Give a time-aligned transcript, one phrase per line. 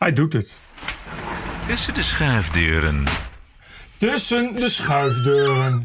[0.00, 0.60] Hij doet het.
[1.62, 3.04] Tussen de schuifdeuren.
[4.00, 5.82] Tussen de schuifdeuren.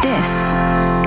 [0.00, 0.28] This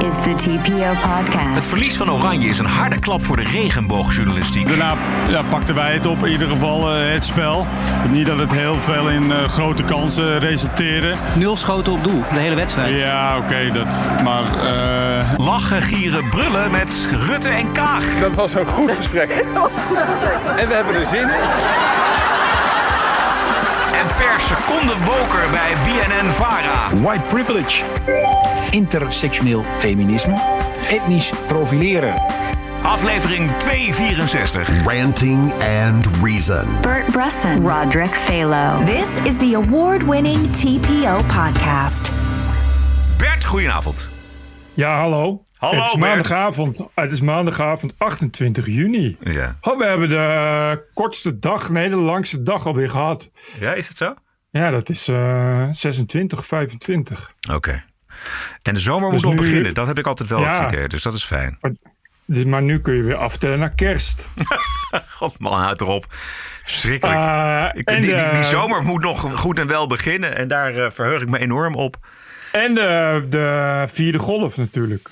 [0.07, 1.67] is the TPO Het podcast.
[1.67, 4.67] verlies van Oranje is een harde klap voor de regenboogjournalistiek.
[4.67, 4.95] Daarna
[5.27, 7.67] ja, pakten wij het op, in ieder geval eh, het spel.
[8.09, 11.15] Niet dat het heel veel in eh, grote kansen resulteerde.
[11.35, 12.97] Nul schoten op doel, de hele wedstrijd.
[12.97, 13.95] Ja, oké, dat.
[14.23, 18.19] Maar eh, Lachen, gieren, brullen met Rutte en Kaag.
[18.19, 19.29] Dat was een goed gesprek.
[20.57, 22.20] En we hebben er zin in.
[24.21, 26.97] Per seconde woker bij BNN-Vara.
[27.01, 27.83] White privilege.
[28.69, 30.41] Intersectioneel feminisme.
[30.89, 32.13] Etnisch profileren.
[32.83, 34.83] Aflevering 264.
[34.85, 36.65] Ranting and Reason.
[36.81, 38.85] Bert Brusson, Roderick Phalo.
[38.85, 42.11] This is the award winning TPO podcast.
[43.17, 44.09] Bert, goedenavond.
[44.73, 45.41] Ja, hallo.
[45.61, 46.05] Hallo, het is Bert.
[46.05, 46.85] maandagavond.
[46.95, 49.17] Het is maandagavond 28 juni.
[49.19, 49.57] Ja.
[49.61, 53.31] Oh, we hebben de kortste dag, nee, de langste dag alweer gehad.
[53.59, 54.13] ja, is het zo?
[54.51, 57.33] Ja, dat is eh 26, 25.
[57.53, 57.83] Oké.
[58.61, 59.73] En de zomer Dus moet nog nu- beginnen.
[59.73, 60.61] Dat heb ik altijd wel Ja.
[60.63, 60.87] het idee.
[60.87, 61.57] Dus dat is fijn.
[61.61, 61.71] Maar,
[62.25, 64.27] dus- maar nu kun je weer aftellen naar kerst.
[65.17, 66.05] God man, houd erop.
[66.09, 67.19] Verschrikkelijk.
[67.19, 70.37] Eh, Ik- die, die, die de- zomer moet nog goed en wel beginnen.
[70.37, 71.97] En daar eh, verheug ik me enorm op.
[72.51, 75.09] En de, de vierde golf natuurlijk.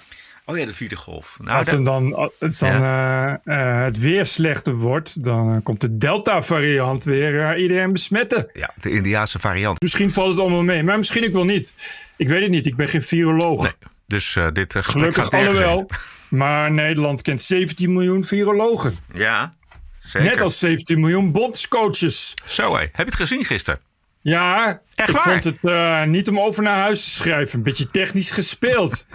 [0.50, 1.38] Oh ja, de vierde golf.
[1.42, 5.82] Nou, Als er dan, als dan eh, eh, het weer slechter wordt, dan eh, komt
[5.82, 8.50] de Delta-variant weer iedereen besmetten.
[8.54, 9.82] ja, de Indiaanse variant.
[9.82, 11.74] Misschien valt het allemaal mee, maar misschien ook wel niet.
[12.18, 13.62] Ik weet het niet, ik ben geen viroloog.
[13.62, 13.72] Nee.
[14.08, 15.90] Dus dit gesprek Gelukkig gaat alhoewel.
[16.30, 18.96] Maar Nederland kent 17 miljoen virologen.
[19.14, 19.54] Ja,
[20.00, 20.30] zeker.
[20.30, 22.34] Net als 17 miljoen bondscoaches.
[22.46, 22.80] Zo hé.
[22.80, 23.80] Heb je het gezien gisteren?
[24.22, 25.24] Ja, Echt ik waar?
[25.24, 27.58] vond het eh, niet om over naar huis te schrijven.
[27.58, 29.06] Een beetje technisch gespeeld.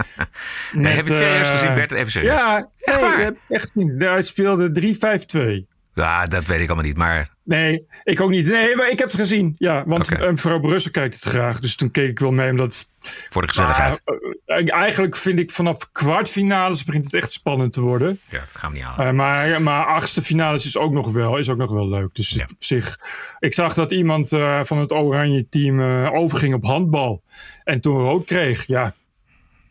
[0.73, 1.91] Nee, Met, heb je het serieus eh, gezien, Bert?
[1.93, 2.33] Even serieus.
[2.39, 3.19] Ja, Echt nee, waar?
[3.19, 3.93] ik heb echt niet.
[3.99, 4.95] Hij speelde
[5.67, 5.67] 3-5-2.
[5.95, 6.97] Ja, dat weet ik allemaal niet.
[6.97, 8.47] Maar Nee, ik ook niet.
[8.49, 9.55] Nee, maar ik heb het gezien.
[9.59, 11.61] Ja, want eh, mevrouw Brussel kijkt het graag.
[11.61, 12.51] Dus toen keek ik wel mee.
[12.51, 12.89] Omdat,
[13.31, 14.03] voor de gezelligheid.
[14.05, 18.21] Maar, eh, eigenlijk vind ik vanaf kwartfinales begint het echt spannend te worden.
[18.29, 19.07] ja, dat gaan we niet halen.
[19.07, 22.15] Eh, maar, maar achtste finales is ook nog wel, is ook nog wel leuk.
[22.15, 22.99] Dus het op zich.
[23.39, 24.29] Ik zag dat iemand
[24.63, 27.23] van het oranje team overging op handbal.
[27.65, 28.67] En toen rood kreeg.
[28.67, 28.95] Ja,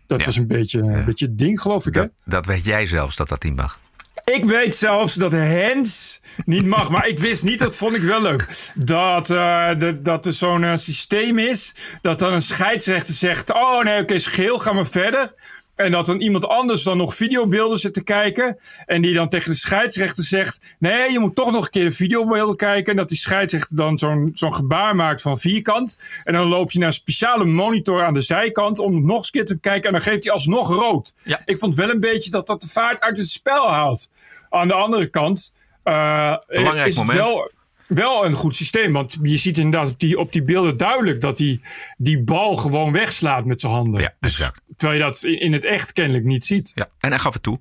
[0.08, 0.26] dat Ja.
[0.26, 1.94] was een beetje, een beetje het ding, geloof ik.
[1.96, 2.02] Hè?
[2.02, 3.80] dat, dat weet jij zelfs dat dat niet mag.
[4.26, 8.22] Ik weet zelfs dat Hens niet mag, maar ik wist niet, dat vond ik wel
[8.22, 8.72] leuk.
[8.76, 9.70] Dat, eh,
[10.02, 14.60] dat, er zo'n eh, systeem is, dat dan een scheidsrechter zegt: Oh nee, oké, geel,
[14.60, 15.34] ga maar verder.
[15.76, 18.58] En dat dan iemand anders dan nog videobeelden zit te kijken.
[18.86, 21.92] En die dan tegen de scheidsrechter zegt: Nee, je moet toch nog een keer de
[21.92, 22.92] videobeelden kijken.
[22.92, 25.98] En dat die scheidsrechter dan zo'n zo'n gebaar maakt van vierkant.
[26.24, 29.26] En dan loop je naar een speciale monitor aan de zijkant om het nog eens
[29.26, 29.84] een keer te kijken.
[29.84, 31.14] En dan geeft hij alsnog rood.
[31.24, 31.42] Ja.
[31.46, 34.10] Ik vond wel een beetje dat dat de vaart uit het spel haalt.
[34.50, 35.54] Aan de andere kant
[35.84, 37.28] eh, Belangrijk is het moment.
[37.28, 37.52] wel,
[37.94, 38.94] wel een goed systeem.
[38.94, 41.60] Want je ziet inderdaad op die, op die beelden duidelijk dat hij
[41.98, 44.02] die bal gewoon wegslaat met zijn handen.
[44.02, 44.62] Ja, Dus exact.
[44.76, 46.72] terwijl je dat in, in het echt kennelijk niet ziet.
[46.76, 47.60] Ja, en hij gaf het toe.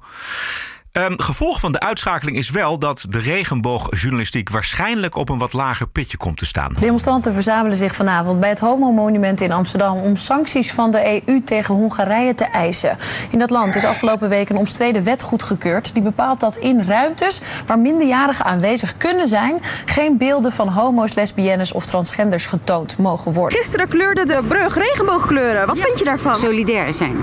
[0.92, 5.88] Ehm, gevolg van de uitschakeling is wel dat de regenboogjournalistiek waarschijnlijk op een wat lager
[5.88, 6.76] pitje komt te staan.
[6.78, 11.74] Demonstranten verzamelen zich vanavond bij het Homo-monument in Amsterdam om sancties van de EU tegen
[11.74, 12.96] Hongarije te eisen.
[13.30, 17.40] In dat land is afgelopen week een omstreden wet goedgekeurd die bepaalt dat in ruimtes
[17.66, 23.58] waar minderjarigen aanwezig kunnen zijn, geen beelden van homo's, lesbiennes of transgenders getoond mogen worden.
[23.58, 25.66] Gisteren kleurde de brug regenboogkleuren.
[25.66, 26.36] Wat vind je daarvan?
[26.36, 27.16] solidair zijn.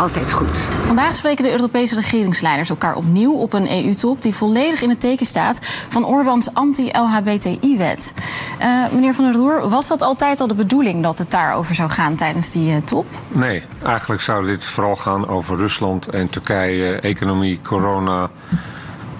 [0.00, 0.58] Altijd goed.
[0.84, 5.26] Vandaag spreken de Europese regeringsleiders elkaar opnieuw op een EU-top die volledig in het teken
[5.26, 5.58] staat
[5.88, 8.14] van Orbáns anti-LHBTI-wet.
[8.58, 11.90] Eh, meneer Van der Roer, was dat altijd al de bedoeling dat het daarover zou
[11.90, 13.06] gaan tijdens die eh, top?
[13.28, 18.30] Nee, eigenlijk zou dit vooral gaan over Rusland en Turkije, economie, corona.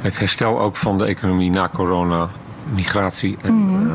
[0.00, 2.28] Het herstel ook van de economie na corona,
[2.74, 3.36] migratie.
[3.42, 3.94] En, eh,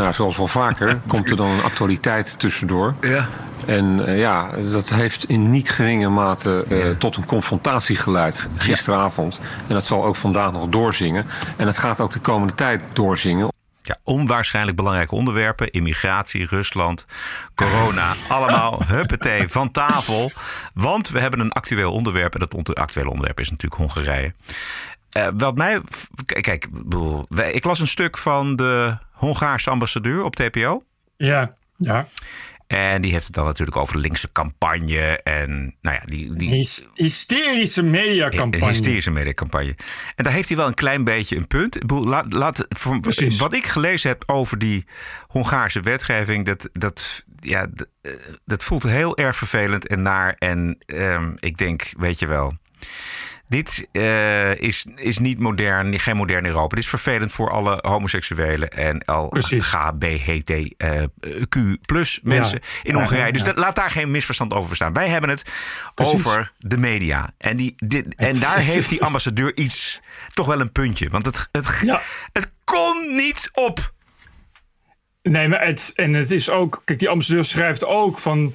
[0.00, 2.94] nou, zoals wel vaker komt er dan een actualiteit tussendoor.
[3.00, 3.28] Ja.
[3.66, 9.40] En eh, ja, dat heeft in niet geringe mate eh, tot een confrontatie geleid gisteravond.
[9.66, 11.26] En dat zal ook vandaag nog doorzingen.
[11.56, 13.48] En het gaat ook de komende tijd doorzingen.
[13.82, 15.70] Ja, onwaarschijnlijk belangrijke onderwerpen.
[15.70, 17.06] Immigratie, Rusland,
[17.54, 18.12] corona.
[18.36, 20.30] allemaal huppatee van tafel.
[20.74, 22.34] Want we hebben een actueel onderwerp.
[22.34, 24.34] En dat actuele onderwerp is natuurlijk Hongarije.
[25.10, 25.80] Eh, wat mij...
[26.26, 26.68] Kijk,
[27.52, 30.84] ik las een stuk van de Hongaarse ambassadeur op TPO.
[31.16, 32.08] Ja, ja.
[32.66, 35.20] En die heeft het dan natuurlijk over de linkse campagne.
[35.22, 38.66] En nou ja, die, die Hys- hysterische mediacampagne.
[38.66, 39.76] hysterische mediacampagne.
[40.14, 41.78] En daar heeft hij wel een klein beetje een punt.
[42.28, 42.66] Laat,
[43.38, 44.86] wat ik gelezen heb over die
[45.26, 47.66] Hongaarse wetgeving, dat, dat, ja,
[48.02, 48.12] eh,
[48.44, 50.34] dat voelt heel erg vervelend en naar.
[50.38, 52.52] En ehm, ik denk, weet je wel.
[53.50, 56.74] Dit uh, is, is niet modern, geen modern Europa.
[56.74, 60.76] Dit is vervelend voor alle homoseksuelen en LGBTQ
[61.86, 63.32] plus mensen in Hongarije.
[63.32, 64.92] Dus dat, laat daar geen misverstand over staan.
[64.92, 65.42] Wij hebben het
[65.94, 66.14] Precies.
[66.14, 67.30] over de media.
[67.38, 70.00] En, die, dit, en daar heeft die ambassadeur iets,
[70.34, 71.08] toch wel een puntje.
[71.08, 71.66] Want het, het,
[72.32, 73.92] het kon niet op.
[75.22, 78.54] Nee, maar het, en het is ook, kijk, die ambassadeur schrijft ook van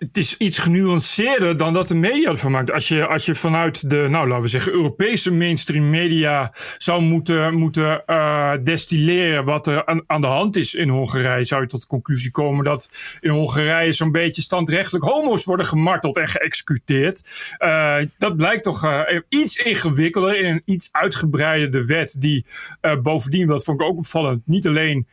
[0.00, 2.72] het is iets genuanceerder dan dat de media ervan maakt.
[2.72, 7.54] Als je, als je vanuit de, nou laten we zeggen, Europese mainstream media zou moeten,
[7.54, 11.86] moeten uh, destilleren wat er aan, de hand is in Hongarije, zou je tot de
[11.86, 12.88] conclusie komen dat
[13.20, 17.28] in Hongarije zo'n beetje standrechtelijk homo's worden gemarteld en geëxecuteerd.
[17.58, 22.44] Uh, dat blijkt toch uh, iets ingewikkelder in een iets uitgebreidere wet, die
[23.02, 25.06] bovendien, dat vond ik ook opvallend, niet alleen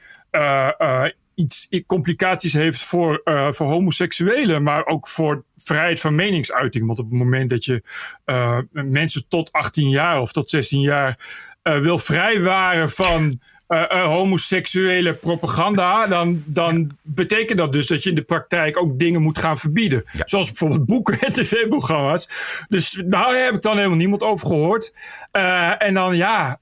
[1.38, 6.86] iets complicaties heeft voor, uh, voor homoseksuelen, maar ook voor vrijheid van meningsuiting.
[6.86, 7.82] Want op het moment dat je
[8.26, 11.20] uh, mensen tot 18 jaar of tot 16 jaar
[11.64, 13.40] uh, wil vrijwaren van
[13.90, 19.38] homoseksuele propaganda, dan, dan betekent dat dus dat je in de praktijk ook dingen moet
[19.38, 20.04] gaan verbieden.
[20.26, 22.28] Zoals bijvoorbeeld boeken en tv-programma's.
[22.68, 24.94] Dus daar heb ik dan helemaal niemand over gehoord.
[25.78, 26.60] en dan ja,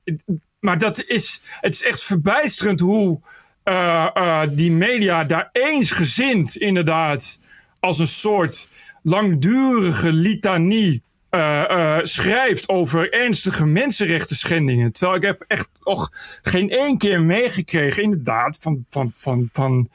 [0.60, 3.20] maar dat is, het is echt verbijsterend hoe
[3.66, 7.40] uh, uh, die media daar eensgezind inderdaad
[7.80, 8.70] als een soort
[9.04, 14.92] langdurige litanie uh, schrijft over ernstige mensenrechten schendingen.
[14.92, 16.10] Terwijl ik heb echt nog
[16.42, 19.90] geen één keer meegekregen inderdaad van, van, van, van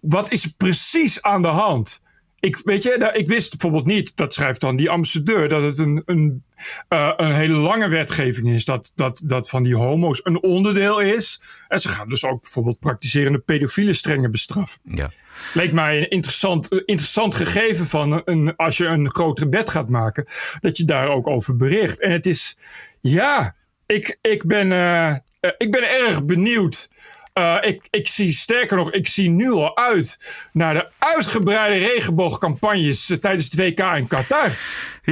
[0.00, 2.02] wat is precies aan de hand?
[2.46, 6.02] Ik, weet je, ik wist bijvoorbeeld niet, dat schrijft dan die ambassadeur, dat het een,
[6.04, 6.44] een,
[6.88, 8.64] uh, een hele lange wetgeving is.
[8.64, 11.40] Dat, dat, dat van die homo's een onderdeel is.
[11.68, 14.80] En ze gaan dus ook bijvoorbeeld praktiserende pedofielen strenger bestraffen.
[14.84, 15.10] Ja.
[15.54, 20.24] Leek mij een interessant, interessant gegeven van een, als je een grotere wet gaat maken,
[20.60, 22.00] dat je daar ook over bericht.
[22.00, 22.56] En het is,
[23.00, 23.56] ja,
[23.86, 25.16] ik, ik, ben, uh,
[25.58, 26.88] ik ben erg benieuwd
[27.38, 30.18] uh, ik, ik zie sterker nog, ik zie nu al uit
[30.52, 34.56] naar de uitgebreide regenboogcampagnes uh, tijdens het WK in Qatar.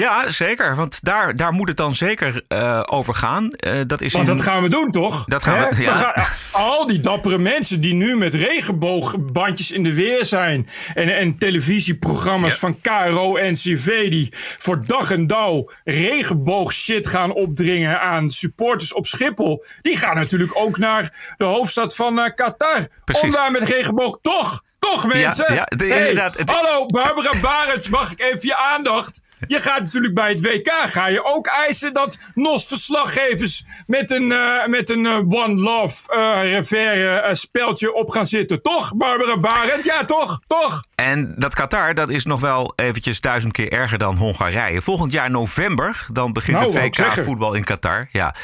[0.00, 0.76] Ja, zeker.
[0.76, 3.50] Want daar, daar moet het dan zeker uh, over gaan.
[3.86, 5.24] dat is want dat gaan we doen, toch?
[5.24, 5.92] Dat gaan we, ja.
[5.92, 10.68] we gaan, al die dappere mensen die nu met regenboogbandjes in de weer zijn.
[10.94, 12.58] En, en televisieprogramma's ja.
[12.58, 19.06] van KRO en CV die voor dag en dauw regenboogshit gaan opdringen aan supporters op
[19.06, 19.64] Schiphol.
[19.80, 22.86] Die gaan natuurlijk ook naar de hoofdstad van uh, Qatar.
[23.04, 23.22] Precies.
[23.22, 25.54] Om daar met regenboog toch toch, mensen?
[25.54, 29.20] Ja, ja hey, Hallo, Barbara Barend, mag ik even je aandacht?
[29.46, 34.66] Je gaat natuurlijk bij het WK, ga je ook eisen dat NOS-verslaggevers met een, uh,
[34.66, 38.62] met een uh, One Love uh, reverre op gaan zitten.
[38.62, 39.84] Toch, Barbara Barend?
[39.84, 40.40] Ja, toch?
[40.46, 40.84] Toch?
[40.94, 44.82] En dat Qatar, dat is nog wel eventjes duizend keer erger dan Hongarije.
[44.82, 48.08] Volgend jaar november, dan begint nou, het WK voetbal in Qatar.
[48.10, 48.34] Ja.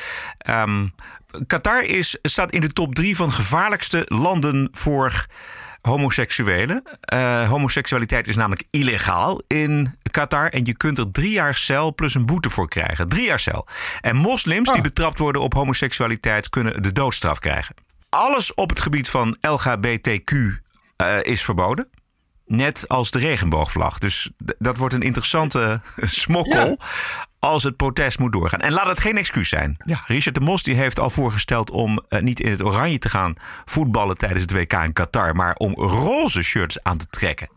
[0.62, 0.92] Um,
[1.46, 5.26] Qatar is, staat in de top drie van gevaarlijkste landen voor
[5.80, 6.82] homoseksuelen.
[7.14, 10.48] Uh, homoseksualiteit is namelijk illegaal in Qatar.
[10.48, 13.08] En je kunt er drie jaar cel plus een boete voor krijgen.
[13.08, 13.66] Drie jaar cel.
[14.00, 14.82] En moslims die ah.
[14.82, 17.74] betrapt worden op homoseksualiteit kunnen de doodstraf krijgen.
[18.08, 20.58] Alles op het gebied van LGBTQ uh,
[20.96, 21.88] eh, is verboden.
[22.50, 23.98] Net als de regenboogvlag.
[23.98, 26.78] Dus dat wordt een interessante smokkel
[27.38, 28.60] als het protest moet doorgaan.
[28.60, 29.76] En laat het geen excuus zijn.
[29.84, 33.08] Ja, Richard de Mos die heeft al voorgesteld om uh, niet in het oranje te
[33.08, 37.48] gaan voetballen tijdens het WK in Qatar, maar om roze shirts aan te trekken.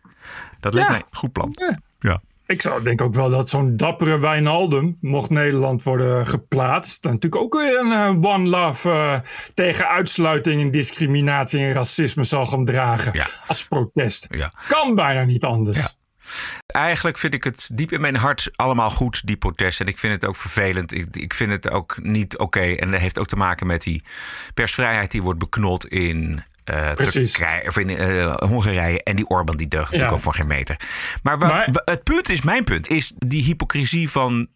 [0.59, 1.55] Dat lijkt mij een goed plan.
[1.99, 2.21] Ja.
[2.45, 7.43] Ik zou denk ook wel dat zo'n dappere Wijnaldum, mocht Nederland worden geplaatst, dan natuurlijk
[7.43, 9.19] ook weer een uh, one love uh,
[9.53, 13.27] tegen uitsluiting en discriminatie en racisme zal gaan dragen ja.
[13.47, 14.27] als protest.
[14.29, 14.51] Ja.
[14.67, 15.77] Kan bijna niet anders.
[15.77, 15.89] Ja.
[16.65, 19.85] Eigenlijk vind ik het diep in mijn hart allemaal goed, die protesten.
[19.85, 20.93] En ik vind het ook vervelend.
[20.93, 22.59] Ik, ik vind het ook niet oké.
[22.59, 24.03] En dat heeft ook te maken met die
[24.53, 29.03] persvrijheid die wordt beknot in uh, Turkije, of in uh, Hongarije.
[29.03, 30.79] En die Orbán die deugt natuurlijk ook voor geen meter.
[31.23, 34.47] Maar, wat, het punt is, mijn punt, is die hypocrisie van,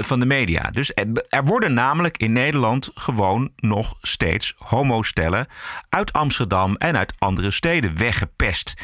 [0.00, 0.70] van de media.
[0.70, 0.92] Dus
[1.28, 5.46] er, worden namelijk in Nederland gewoon nog steeds homostellen
[5.88, 8.74] uit Amsterdam en uit andere steden weggepest.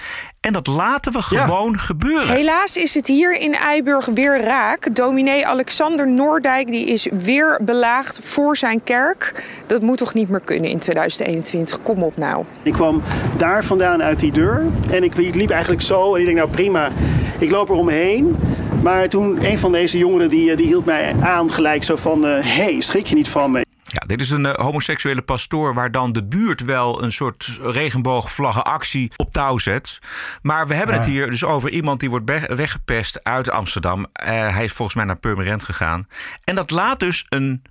[0.41, 1.79] En dat laten we gewoon ja.
[1.79, 2.37] gebeuren.
[2.37, 4.95] Helaas is het hier in Eiburg weer raak.
[4.95, 9.45] Dominee Alexander Noordijk die is weer belaagd voor zijn kerk.
[9.67, 11.83] Dat moet toch niet meer kunnen in 2021?
[11.83, 12.45] Kom op nou.
[12.63, 13.03] Ik kwam
[13.37, 16.15] daar vandaan uit die deur en ik liep eigenlijk zo.
[16.15, 16.91] En ik denk nou prima,
[17.39, 18.37] ik loop er omheen.
[18.83, 22.25] Maar toen een van deze jongeren die, die hield mij aan gelijk zo van...
[22.25, 23.67] hé, uh, hey, schrik je niet van me?
[23.83, 29.13] Ja, dit is een uh, homoseksuele pastoor waar dan de buurt wel een soort regenboogvlaggenactie
[29.17, 29.99] op touw zet.
[30.43, 34.01] Maar we hebben het hier dus over iemand die wordt weggepest uit Amsterdam.
[34.01, 36.07] Uh, hij is volgens mij naar Purmerend gegaan.
[36.45, 37.63] En dat laat dus een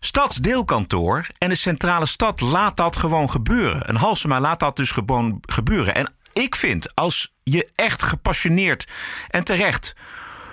[0.00, 3.88] stadsdeelkantoor en de centrale stad laat dat gewoon gebeuren.
[3.88, 5.94] Een Halsema laat dat dus gewoon gebeuren.
[5.94, 8.88] En ik vind, als je echt gepassioneerd
[9.28, 9.94] en terecht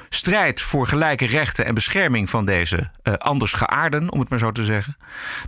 [0.09, 4.51] strijdt voor gelijke rechten en bescherming van deze uh, anders geaarden, om het maar zo
[4.51, 4.97] te zeggen,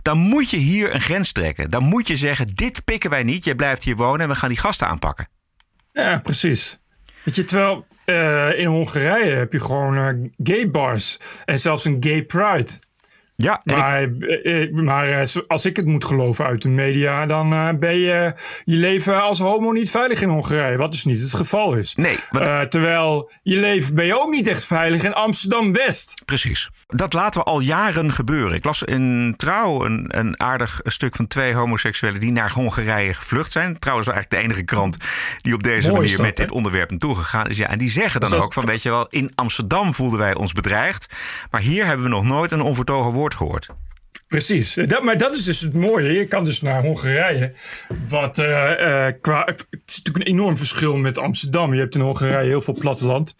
[0.02, 1.70] dan moet je hier een grens trekken.
[1.70, 4.48] Dan moet je zeggen: dit pikken wij niet, jij blijft hier wonen en we gaan
[4.48, 5.28] die gasten aanpakken.
[5.92, 6.78] Ja, precies.
[7.22, 11.96] Weet je, terwijl uh, in Hongarije heb je gewoon uh, gay bars en zelfs een
[12.00, 12.70] gay pride.
[13.34, 14.02] Ja, maar,
[14.42, 14.72] ik...
[14.72, 18.34] maar als ik het moet geloven uit de media, dan ben je
[18.64, 20.76] je leven als homo niet veilig in Hongarije.
[20.76, 21.94] Wat dus niet het geval is.
[21.94, 22.16] Nee.
[22.30, 22.68] Maar...
[22.68, 26.22] terwijl je leven ben je ook niet echt veilig in Amsterdam West.
[26.24, 26.70] Precies.
[26.86, 28.54] Dat laten we al jaren gebeuren.
[28.54, 33.52] Ik las in Trouw een, een aardig stuk van twee homoseksuelen die naar Hongarije gevlucht
[33.52, 33.78] zijn.
[33.78, 34.96] Trouw is eigenlijk de enige krant
[35.40, 37.56] die op deze manier met dit onderwerp naartoe gegaan is.
[37.56, 40.52] Ja, en die zeggen dan ook van, weet je wel, in Amsterdam voelden wij ons
[40.52, 41.06] bedreigd.
[41.50, 43.68] Maar hier hebben we nog nooit een onvertogen woord gehoord.
[44.32, 46.12] Precies, dat, maar dat is dus het mooie.
[46.12, 47.52] Je kan dus naar Hongarije.
[48.08, 51.74] Wat, uh, qua, het is natuurlijk een enorm verschil met Amsterdam.
[51.74, 53.34] Je hebt in Hongarije heel veel platteland.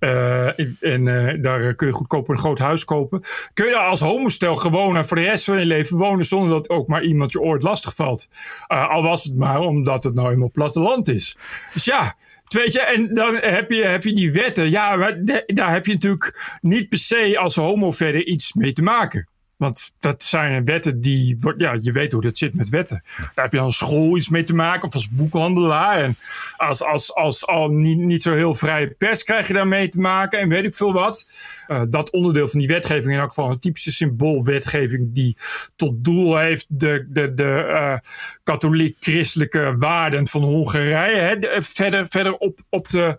[0.00, 1.04] Uh, en
[1.42, 3.20] daar kun je goedkoper een groot huis kopen.
[3.52, 6.24] Kun je daar als homostel gewoon voor de rest van je leven wonen.
[6.24, 8.28] zonder dat ook maar iemand je ooit lastig valt.
[8.66, 11.36] al was het maar omdat het nou eenmaal platteland is.
[11.72, 12.14] Dus ja.
[12.54, 14.70] Weet je, en dan heb je, heb je die wetten.
[14.70, 15.12] Ja,
[15.46, 19.28] daar heb je natuurlijk niet per se als homo verder iets mee te maken.
[19.56, 21.36] Want dat zijn wetten die.
[21.56, 23.02] Ja, je weet hoe dat zit met wetten.
[23.34, 26.02] Daar heb je als school iets mee te maken, of als boekhandelaar.
[26.02, 26.16] En
[26.56, 30.38] als, als, als al niet, zo heel vrije pers krijg je daarmee te maken.
[30.38, 31.26] En weet ik veel wat.
[31.68, 35.14] Uh, dat onderdeel van die wetgeving, in elk geval een typische symboolwetgeving.
[35.14, 35.36] die
[35.76, 37.96] tot doel heeft de, de, de uh,
[38.42, 41.20] katholiek-christelijke waarden van Hongarije.
[41.20, 43.18] Hè, verder, verder op, op, te,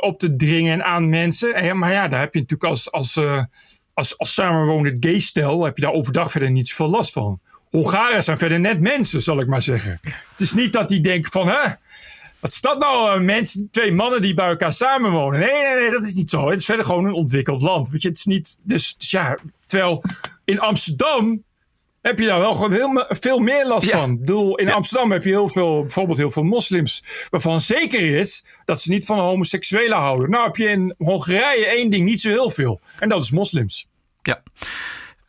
[0.00, 1.54] op te dringen aan mensen.
[1.54, 2.90] En, maar ja, daar heb je natuurlijk als.
[2.90, 3.20] als
[3.96, 7.40] als, als samenwonend gay stel heb je daar overdag verder niet zoveel last van.
[7.70, 10.00] Hongaren zijn verder net mensen, zal ik maar zeggen.
[10.02, 11.68] Het is niet dat die denken van, hè,
[12.40, 15.40] wat is dat nou, mensen, twee mannen die bij elkaar samenwonen?
[15.40, 16.48] Nee, nee, nee, dat is niet zo.
[16.50, 17.88] Het is verder gewoon een ontwikkeld land.
[17.88, 20.02] Weet je, het is niet, dus ja, terwijl
[20.44, 21.42] in Amsterdam
[22.06, 24.10] heb je daar wel gewoon heel, veel meer last van.
[24.10, 28.44] Ik bedoel, in Amsterdam heb je heel veel, bijvoorbeeld heel veel moslims, waarvan zeker is
[28.64, 30.30] dat ze niet van homoseksuelen houden.
[30.30, 32.80] Nou heb je in Hongarije één ding niet zo heel veel.
[32.98, 33.86] En dat is moslims.
[34.22, 34.42] Ja.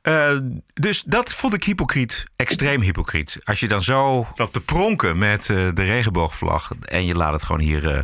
[0.04, 0.40] Uh,
[0.74, 3.38] dus dat vond ik hypocriet, extreem hypocriet.
[3.44, 7.44] Als je dan zo loopt te pronken met uh, de regenboogvlag en je laat het
[7.44, 8.00] gewoon hier uh,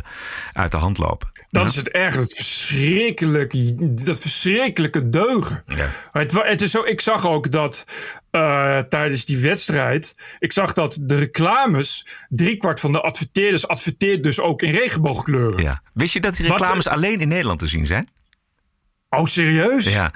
[0.52, 1.28] uit de hand lopen.
[1.54, 5.64] Dat is het erg, het verschrikkelijke, dat verschrikkelijke deugen.
[5.66, 5.88] Ja.
[6.12, 7.84] Het, het, is zo, ik zag ook dat
[8.32, 14.40] uh, tijdens die wedstrijd, ik zag dat de reclames, driekwart van de adverteerders adverteert dus
[14.40, 15.62] ook in regenboogkleuren.
[15.62, 15.82] Ja.
[15.92, 18.08] Wist je dat die reclames Wat, alleen in Nederland te zien zijn?
[19.10, 19.92] Oh, serieus?
[19.92, 20.12] Ja.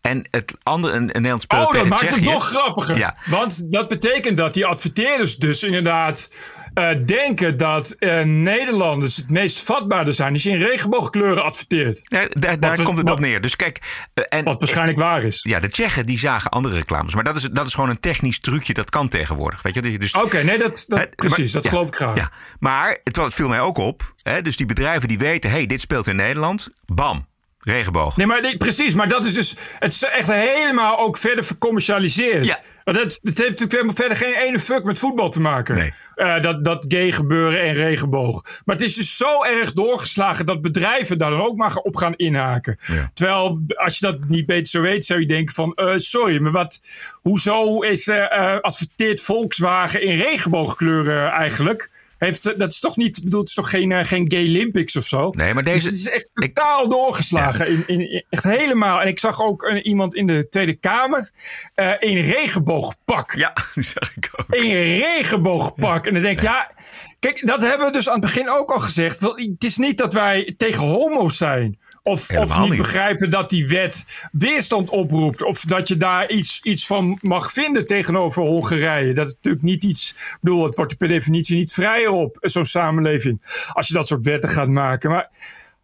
[0.00, 2.96] En het andere, een, Nederlands spel oh, dat maakt het nog grappiger.
[2.96, 3.16] Ja.
[3.24, 6.30] Want dat betekent dat die adverteerders dus inderdaad
[6.74, 12.00] uh, denken dat uh, Nederlanders het meest vatbaarder zijn als je in regenboogkleuren adverteert.
[12.04, 13.40] Ja, daar daar komt het op neer.
[13.40, 15.42] Dus kijk, uh, en, wat waarschijnlijk waar is.
[15.42, 17.14] Ja, de Tsjechen die zagen andere reclames.
[17.14, 18.74] Maar dat is, dat is gewoon een technisch trucje.
[18.74, 19.62] Dat kan tegenwoordig.
[19.62, 19.98] Weet je?
[19.98, 21.52] Dus, Oké, nee, dat, dat precies.
[21.52, 22.16] dat ja, geloof ik graag.
[22.16, 22.30] Ja.
[22.58, 24.12] Maar het, het viel mij ook op.
[24.22, 26.68] Hè, dus die bedrijven die weten, hey, dit speelt in Nederland.
[26.84, 27.26] Bam,
[27.60, 28.16] regenboog.
[28.16, 28.94] Nee, maar nee, precies.
[28.94, 29.54] Maar dat is dus.
[29.78, 32.46] Het is echt helemaal ook verder vercommercialiseerd.
[32.46, 32.60] Ja.
[32.84, 35.74] Want het, het heeft natuurlijk helemaal verder geen ene fuck met voetbal te maken.
[35.74, 35.92] Nee.
[36.16, 38.42] Uh, dat, dat gay gebeuren en regenboog.
[38.64, 42.14] Maar het is dus zo erg doorgeslagen dat bedrijven daar dan ook maar op gaan
[42.16, 42.78] inhaken.
[42.86, 43.10] Ja.
[43.14, 46.52] Terwijl als je dat niet beter zo weet, zou je denken van uh, sorry, maar
[46.52, 46.80] wat,
[47.22, 51.90] hoezo is uh, adverteert Volkswagen in regenboogkleuren eigenlijk?
[52.20, 55.04] Heeft, dat is toch niet, bedoel, het is toch geen, uh, geen Gay Olympics of
[55.04, 55.30] zo?
[55.30, 55.88] Nee, maar deze...
[55.88, 57.72] Dus het is echt totaal ik, doorgeslagen.
[57.72, 57.84] Ja.
[57.86, 59.00] In, in, echt helemaal.
[59.00, 61.30] En ik zag ook een, iemand in de Tweede Kamer
[61.76, 63.32] uh, in regenboogpak.
[63.32, 64.54] Ja, die zag ik ook.
[64.54, 66.06] In regenboogpak.
[66.06, 66.52] En dan denk ik, ja.
[66.52, 66.84] ja,
[67.18, 69.20] kijk, dat hebben we dus aan het begin ook al gezegd.
[69.20, 71.78] Het is niet dat wij tegen homo's zijn.
[72.10, 75.42] Of, of niet, niet, begrijpen dat die wet weerstand oproept.
[75.42, 79.14] Of dat je daar iets, iets van mag vinden tegenover Hongarije.
[79.14, 80.10] Dat het natuurlijk niet iets.
[80.10, 83.42] Ik bedoel, het wordt per definitie niet vrij op zo'n samenleving.
[83.72, 85.10] Als je dat soort wetten gaat maken.
[85.10, 85.30] Maar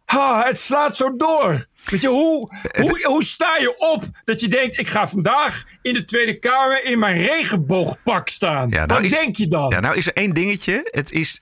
[0.05, 1.65] ha, het slaat zo door.
[1.89, 5.93] Weet je, hoe, hoe, hoe sta je op dat je denkt: ik ga vandaag in
[5.93, 8.69] de Tweede Kamer in mijn regenboogpak staan?
[8.69, 9.69] Ja, nou Wat is, denk je dan?
[9.69, 10.87] Ja, nou is er één dingetje.
[10.91, 11.41] Het is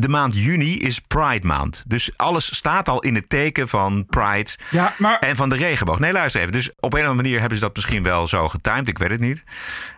[0.00, 1.84] de maand juni is Pride maand.
[1.88, 5.98] Dus alles staat al in het teken van Pride Ja, maar en van de regenboog.
[5.98, 6.52] Nee, luister even.
[6.52, 8.88] Dus op een of andere manier hebben ze dat misschien wel zo getimed.
[8.88, 9.44] Ik weet het niet.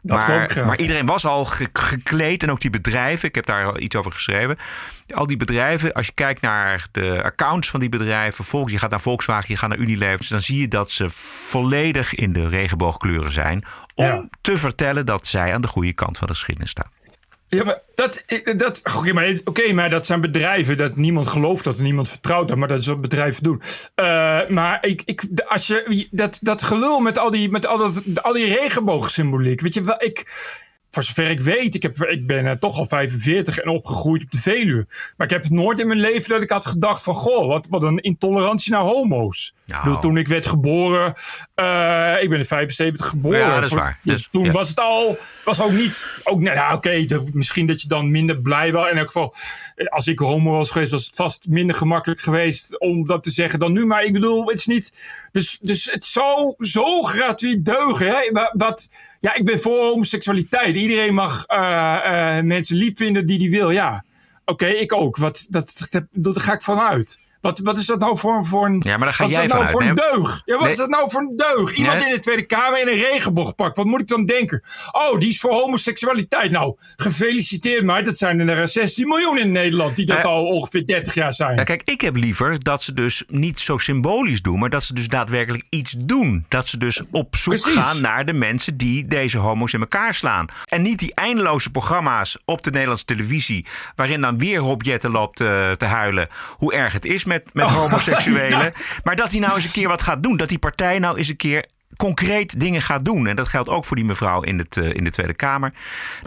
[0.03, 2.43] Dat maar, maar iedereen was al ge- gekleed.
[2.43, 3.29] En ook die bedrijven.
[3.29, 4.57] Ik heb daar iets over geschreven.
[5.15, 8.45] Al die bedrijven, als je kijkt naar de accounts van die bedrijven.
[8.45, 10.27] Volks, je gaat naar Volkswagen, je gaat naar Unilever.
[10.29, 11.07] Dan zie je dat ze
[11.49, 13.65] volledig in de regenboogkleuren zijn.
[13.95, 14.25] Om Ja.
[14.41, 16.91] te vertellen dat zij aan de goede kant van de geschiedenis staan.
[17.55, 18.25] Ja, maar dat,
[18.57, 19.41] dat, oké, maar,
[19.75, 23.01] maar dat zijn bedrijven dat niemand gelooft dat niemand vertrouwt dat, maar dat is wat
[23.01, 23.63] bedrijven doen.
[23.95, 28.03] Eh, maar ik, ik, als je dat, dat gelul met al die, met al, dat,
[28.23, 30.23] al die regenboogsymboliek, weet je wel, ik.
[30.95, 34.31] Voor zover ik weet, ik, heb, ik ben eh, toch al 45 en opgegroeid op
[34.31, 34.87] de Veluwe.
[35.17, 37.15] Maar ik heb het nooit in mijn leven dat ik had gedacht van...
[37.15, 39.55] Goh, wat, wat een intolerantie naar homo's.
[39.67, 39.79] Nou.
[39.79, 41.15] Ik bedoel, toen ik werd geboren...
[41.55, 43.39] eh, ik ben in 75 geboren.
[43.39, 43.99] Ja, dat is waar.
[44.03, 44.53] Dus, toen ja.
[44.53, 45.19] was het al...
[45.45, 46.13] Was ook niet...
[46.25, 48.91] Ook, nou ja, oké, misschien dat je dan minder blij was.
[48.91, 49.35] In elk geval,
[49.75, 50.91] eh, als ik homo was geweest...
[50.91, 53.87] was het vast minder gemakkelijk geweest om dat te zeggen dan nu.
[53.87, 54.93] Maar ik bedoel, het is niet...
[55.33, 58.07] Dus, dus het zou zo gratuit deugen.
[58.07, 58.31] Hè?
[58.33, 58.89] Wa- Wat...
[59.25, 60.77] Ja, ik ben voor homoseksualiteit.
[60.77, 63.71] Iedereen mag eh, eh, mensen lief vinden die die wil.
[63.71, 64.05] Ja,
[64.45, 65.17] oké, ik ook.
[65.17, 67.21] Wat, dat, dat, daar ga ik vanuit.
[67.45, 68.81] Wat, wat is dat nou voor, voor een.
[68.87, 70.43] Ja, maar daar ga wat is jij dat nou vanuit, voor een deug?
[70.45, 70.71] Ja, wat Nee.
[70.71, 71.73] is dat nou voor een deug?
[71.73, 72.09] Iemand Nee.
[72.09, 73.77] in de Tweede Kamer in een regenboogpak.
[73.77, 74.63] Wat moet ik dan denken?
[74.93, 76.51] Oh, die is voor homoseksualiteit.
[76.51, 78.03] Nou, gefeliciteerd mij.
[78.03, 81.57] Dat zijn er 16 miljoen in Nederland die dat al ongeveer 30 jaar zijn.
[81.57, 84.95] Ja, kijk, ik heb liever dat ze dus niet zo symbolisch doen, maar dat ze
[84.95, 86.45] dus daadwerkelijk iets doen.
[86.49, 87.75] Dat ze dus op zoek Precies.
[87.85, 90.47] gaan naar de mensen die deze homo's in elkaar slaan.
[90.69, 95.41] En niet die eindeloze programma's op de Nederlandse televisie, waarin dan weer Rob Jetten loopt
[95.41, 98.59] eh, te huilen hoe erg het is met, met Oh, homoseksuelen.
[98.65, 98.73] ja.
[99.05, 100.37] Maar dat hij nou eens een keer wat gaat doen.
[100.37, 103.27] Dat die partij nou eens een keer concreet dingen gaat doen.
[103.27, 105.73] En dat geldt ook voor die mevrouw in, het, eh, in de Tweede Kamer.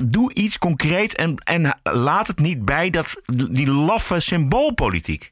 [0.04, 5.30] Doe iets concreets en, en laat het niet bij dat, die laffe symboolpolitiek.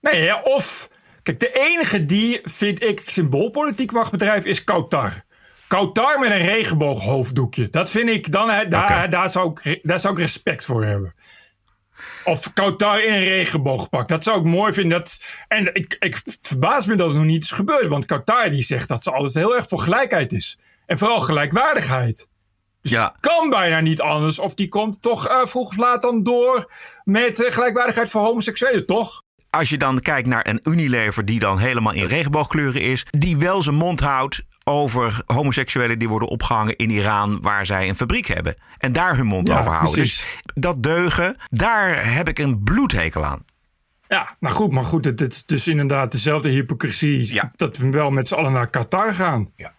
[0.00, 0.88] Nee, of.
[1.22, 5.24] Kijk, de enige die, vind ik, symboolpolitiek mag bedrijven is Kautar.
[5.68, 7.68] Kautar met een regenbooghoofddoekje.
[7.68, 11.14] Dat vind ik, dan, daar, daar, zou ik, daar zou ik respect voor hebben.
[12.24, 14.08] Of Kautar in een regenboogpak.
[14.08, 14.98] Dat zou ik mooi vinden.
[14.98, 17.88] Dat, en ik, ik verbaas me dat het nog niet is gebeurd.
[17.88, 20.58] Want Kautar die zegt dat ze altijd heel erg voor gelijkheid is.
[20.86, 22.28] En vooral gelijkwaardigheid.
[22.82, 23.04] Dus Ja.
[23.04, 24.38] het kan bijna niet anders.
[24.38, 26.72] Of die komt toch eh, vroeg of laat dan door
[27.04, 29.22] met eh, gelijkwaardigheid voor homoseksuelen, toch?
[29.50, 33.62] als je dan kijkt naar een Unilever die dan helemaal in regenboogkleuren is, die wel
[33.62, 38.54] zijn mond houdt over homoseksuelen die worden opgehangen in Iran, waar zij een fabriek hebben.
[38.78, 39.92] En daar hun mond Ja, over houden.
[39.92, 40.16] precies.
[40.16, 43.44] Dus dat deugen, daar heb ik een bloedhekel aan.
[44.08, 48.10] Ja, nou goed, maar goed, het, het is dus inderdaad dezelfde hypocrisie dat we wel
[48.10, 49.48] met z'n allen naar Qatar gaan.
[49.56, 49.72] Ja.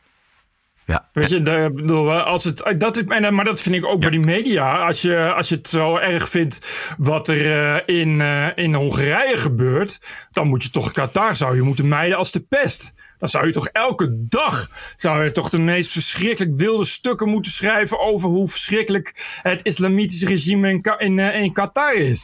[1.13, 3.85] Weet je, daar, bedoel, eh, als het, dat, is- en, eh, maar dat vind ik
[3.85, 4.85] ook bij die media.
[4.85, 6.59] Als je, als je het zo erg vindt
[6.97, 9.99] wat er eh, in, eh, in Hongarije gebeurt,
[10.31, 12.93] dan moet je toch Qatar zou je moeten mijden als de pest.
[13.19, 17.51] Dan zou je toch elke dag zou je toch de meest verschrikkelijk wilde stukken moeten
[17.51, 22.23] schrijven over hoe verschrikkelijk het islamitische regime in, in, eh, in Qatar is.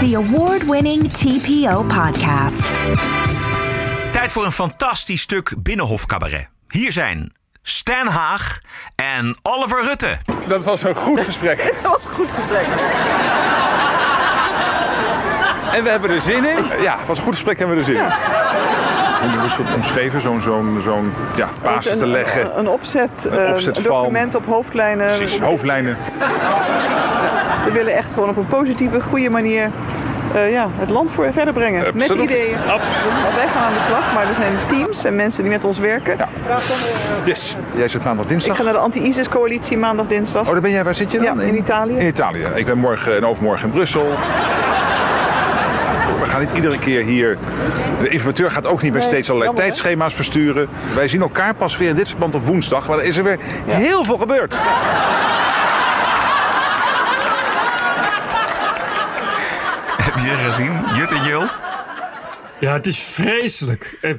[0.00, 2.60] The award winning TPO podcast.
[4.12, 6.48] Tijd voor een fantastisch stuk Binnenhof Cabaret.
[6.68, 8.58] Hier zijn Stan Haag
[8.96, 10.16] en Oliver Rutte.
[10.46, 11.56] Dat was een goed gesprek.
[11.82, 12.66] Dat was een goed gesprek.
[15.72, 16.64] En we hebben er zin in.
[16.80, 18.10] Ja, het was een goed gesprek en we hebben er zin in.
[19.38, 22.58] Hoe is het omschreven, zo'n zo'n zo'n ja, basis te leggen.
[22.58, 24.00] Een opzet, Een eh, een opzetval.
[24.00, 25.06] document op hoofdlijnen.
[25.16, 25.96] Precies, hoofdlijnen.
[27.64, 29.70] We willen echt gewoon op een positieve, goede manier
[30.34, 31.80] eh, ja, het land voor verder brengen.
[31.82, 32.30] Met Absoluut.
[32.30, 32.56] ideeën.
[32.66, 35.78] Want wij gaan aan de slag, maar er zijn teams en mensen die met ons
[35.78, 36.16] werken.
[37.24, 37.56] Yes.
[37.74, 38.56] Jij zit maandag Ik dinsdag.
[38.56, 40.46] ga naar de anti-ISIS-coalitie maandag, dinsdag.
[40.46, 40.84] Oh, daar ben jij.
[40.84, 41.38] Waar zit je dan?
[41.38, 41.96] Ja, in Italië.
[41.96, 42.46] In Italië.
[42.54, 44.06] Ik ben morgen en overmorgen in Brussel.
[46.20, 47.38] We gaan niet iedere keer hier.
[48.00, 50.68] De informateur gaat ook niet meer steeds allerlei tijdschema's versturen.
[50.94, 52.88] Wij zien elkaar pas weer in dit verband op woensdag.
[52.88, 54.54] Maar er is er weer heel veel gebeurd.
[60.02, 61.46] Heb je gezien, Jut en Jul?
[62.60, 63.98] Ja, het is vreselijk.
[64.02, 64.14] Eh,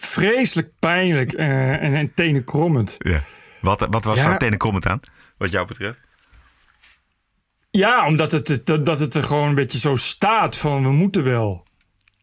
[0.00, 2.94] Vreselijk pijnlijk eh, en, en tenenkrommend.
[2.98, 3.20] Ja.
[3.60, 4.22] Wat, wat was Ja.
[4.24, 5.00] daar meteen comment aan,
[5.38, 6.00] wat jou betreft?
[7.70, 11.24] Ja, omdat het, het- dat het er gewoon een beetje zo staat van we moeten
[11.24, 11.66] wel.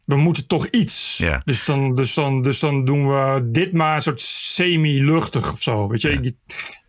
[0.10, 1.24] We moeten toch iets.
[1.46, 5.88] Dus, dan, dus, dan, dus dan doen we dit maar een soort semi-luchtig of zo.
[5.88, 6.34] Weet je, het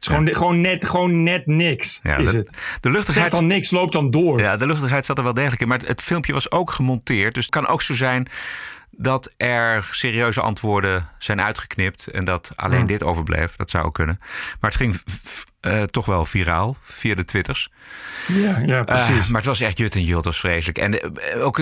[0.00, 2.00] is gewoon, gewoon, net, gewoon net niks.
[2.02, 2.56] Ja, is de- het.
[2.80, 4.40] de luchtigheid- Zeg dan niks, loopt dan door.
[4.40, 5.68] Ja, de luchtigheid zat er wel degelijk in.
[5.68, 7.34] Maar het, het filmpje was ook gemonteerd.
[7.34, 8.26] Dus het kan ook zo zijn
[8.90, 12.84] dat er serieuze antwoorden zijn uitgeknipt en dat alleen Ja.
[12.86, 13.56] dit overbleef.
[13.56, 14.18] Dat zou ook kunnen.
[14.60, 15.02] Maar het ging
[15.60, 17.70] eh, toch wel viraal via de Twitters.
[18.26, 19.18] Ja, ja precies.
[19.18, 20.78] Eh, maar het was echt jut en jut, was vreselijk.
[20.78, 21.58] En eh, ook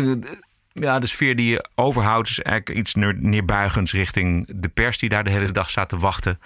[0.81, 5.09] ja, de sfeer die je overhoudt is eigenlijk iets neer- neerbuigends richting de pers die
[5.09, 6.41] daar de hele dag staat te wachten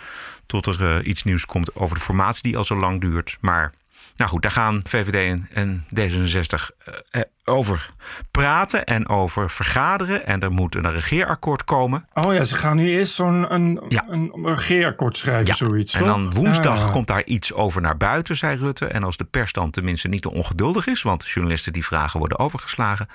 [0.47, 3.38] tot er eh, iets nieuws komt over de formatie die al zo lang duurt.
[3.40, 3.73] Maar
[4.17, 7.91] nou goed, daar gaan VVD en, en D66 eh, eh, over
[8.31, 10.27] praten en over vergaderen.
[10.27, 12.07] En er moet een regeerakkoord komen.
[12.15, 15.95] Oh ja, ze gaan nu eerst zo'n een, een regeerakkoord schrijven, zoiets.
[15.95, 16.09] En toch?
[16.09, 16.91] dan woensdag Ja.
[16.91, 18.87] komt daar iets over naar buiten, zei Rutte.
[18.87, 22.39] En als de pers dan tenminste niet te ongeduldig is, want journalisten die vragen worden
[22.39, 23.07] overgeslagen,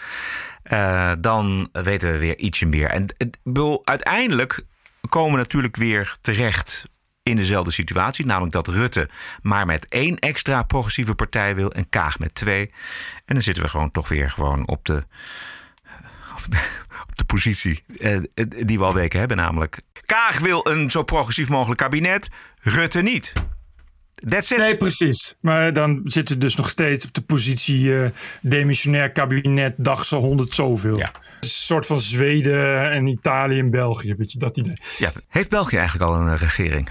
[0.62, 2.90] eh, dan weten we weer ietsje meer.
[2.90, 3.06] En
[3.44, 4.64] bedoel, uiteindelijk
[5.10, 6.86] komen we natuurlijk weer terecht
[7.30, 9.10] in dezelfde situatie, namelijk dat Rutte
[9.42, 12.72] maar met één extra progressieve partij wil en Kaag met twee.
[13.26, 15.04] En dan zitten we gewoon toch weer gewoon op de,
[16.36, 16.68] op de,
[17.10, 18.20] op de positie eh,
[18.66, 23.34] die we al weken hebben, namelijk Kaag wil een zo progressief mogelijk kabinet, Rutte niet.
[24.26, 24.58] That's it.
[24.58, 25.36] Nee, precies.
[25.42, 28.10] Maar dan zitten we dus nog steeds op de positie eh
[28.42, 31.00] demissionair kabinet, dag zo 100 zoveel.
[31.00, 31.10] Een
[31.40, 34.78] soort van Zweden en Italië en België, weet je dat idee.
[34.98, 36.90] Ja, heeft België eigenlijk al een eh, regering?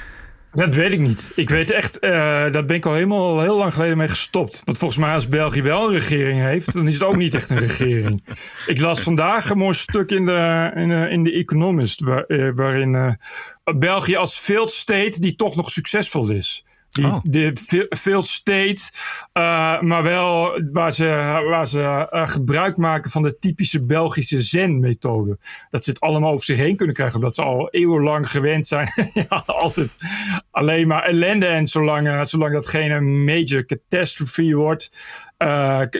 [0.56, 1.32] Dat weet ik niet.
[1.34, 2.10] Ik weet echt, eh
[2.50, 4.62] daar ben ik al helemaal al heel lang geleden mee gestopt.
[4.64, 7.50] Want volgens mij als België wel een regering heeft, dan is het ook niet echt
[7.50, 8.24] een regering.
[8.66, 12.94] Ik las vandaag een mooi stuk in de, in de, in de Economist, eh, waarin
[12.94, 13.12] eh,
[13.76, 16.64] België als failed state die toch nog succesvol is.
[16.96, 18.82] Die, De fa- failed state,
[19.32, 21.04] eh, maar wel waar ze,
[21.48, 21.80] waar ze
[22.10, 25.38] eh, gebruik maken van de typische Belgische zen-methode.
[25.70, 28.88] Dat ze het allemaal over zich heen kunnen krijgen, omdat ze al eeuwenlang gewend zijn.
[29.28, 29.96] ja, altijd
[30.50, 31.46] alleen maar ellende.
[31.46, 34.90] En zolang, eh, zolang dat geen major catastrophe wordt,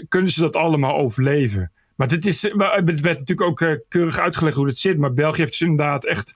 [0.08, 1.70] kunnen ze dat allemaal overleven.
[1.96, 4.98] Maar dit is, maar het werd natuurlijk ook keurig uitgelegd hoe het zit.
[4.98, 6.34] Maar België heeft dus inderdaad echt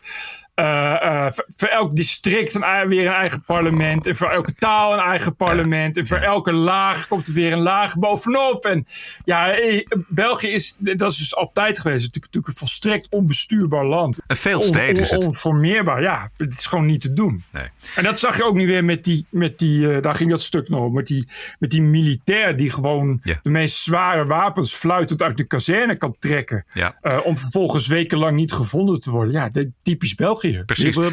[1.33, 4.07] voor, voor elk district een, weer een eigen parlement.
[4.07, 5.97] En voor elke taal een eigen parlement.
[5.97, 8.65] En voor elke laag komt er weer een laag bovenop.
[8.65, 8.87] En
[9.25, 12.05] ja, eh, België is, dat is dus altijd geweest.
[12.05, 14.21] Het is natuurlijk een volstrekt onbestuurbaar land.
[14.27, 15.25] Een failed state is het.
[15.25, 16.31] Onformeerbaar, ja.
[16.37, 17.45] Het is gewoon niet te doen.
[17.53, 17.67] Nee.
[17.95, 20.43] En dat zag je ook nu weer met die, met die eh, daar ging dat
[20.43, 25.37] stuk nog met die, met die militair die gewoon de meest zware wapens fluitend uit
[25.37, 26.65] de kazerne kan trekken.
[26.73, 26.99] Ja.
[27.01, 29.33] eh, om vervolgens wekenlang niet gevonden te worden.
[29.33, 30.50] Ja, de, typisch België.
[30.67, 30.95] Precies.
[30.97, 31.05] Die-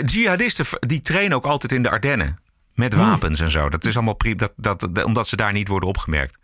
[0.04, 2.38] Jihadisten die trainen ook altijd in de Ardennen.
[2.74, 3.68] Met wapens en zo.
[3.68, 6.38] Dat is allemaal prima, dat, dat, dat- omdat ze daar niet worden opgemerkt.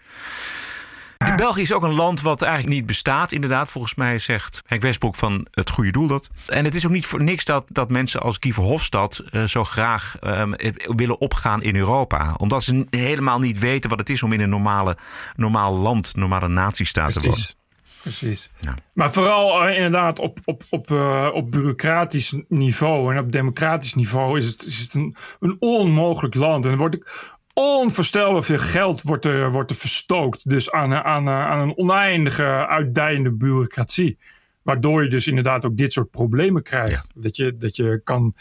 [1.19, 3.71] De België is ook een land wat eigenlijk niet bestaat, inderdaad.
[3.71, 6.29] Volgens mij zegt Henk Westbroek van het goede doel dat.
[6.47, 9.65] En het is ook niet voor niks dat, dat mensen als Guy Verhofstadt eh, zo
[9.65, 12.35] graag ehm, eh, willen opgaan in Europa.
[12.37, 14.97] Omdat ze helemaal niet weten wat het is om in een normale,
[15.37, 17.60] normaal land, normale natiestaat te wonen.
[18.03, 18.51] Precies.
[18.93, 24.39] Maar vooral eh, inderdaad op, op, op, eh, op bureaucratisch niveau en op democratisch niveau
[24.39, 26.65] is het, is het een, een onmogelijk land.
[26.65, 30.49] En er wordt ook onvoorstelbaar veel geld wordt er, wordt er verstookt.
[30.49, 34.19] Dus aan, aan, aan een oneindige uitdijende bureaucratie.
[34.63, 37.11] Waardoor je dus inderdaad ook dit soort problemen krijgt.
[37.15, 38.35] Dat je, dat je kan,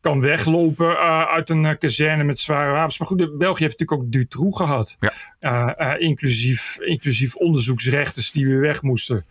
[0.00, 2.98] kan weglopen eh, uit een eh, kazerne met zware wapens.
[2.98, 4.96] Maar goed, de- België heeft natuurlijk ook Dutroux gehad.
[5.40, 9.24] Eh, inclusief, inclusief onderzoeksrechters die weer weg moesten.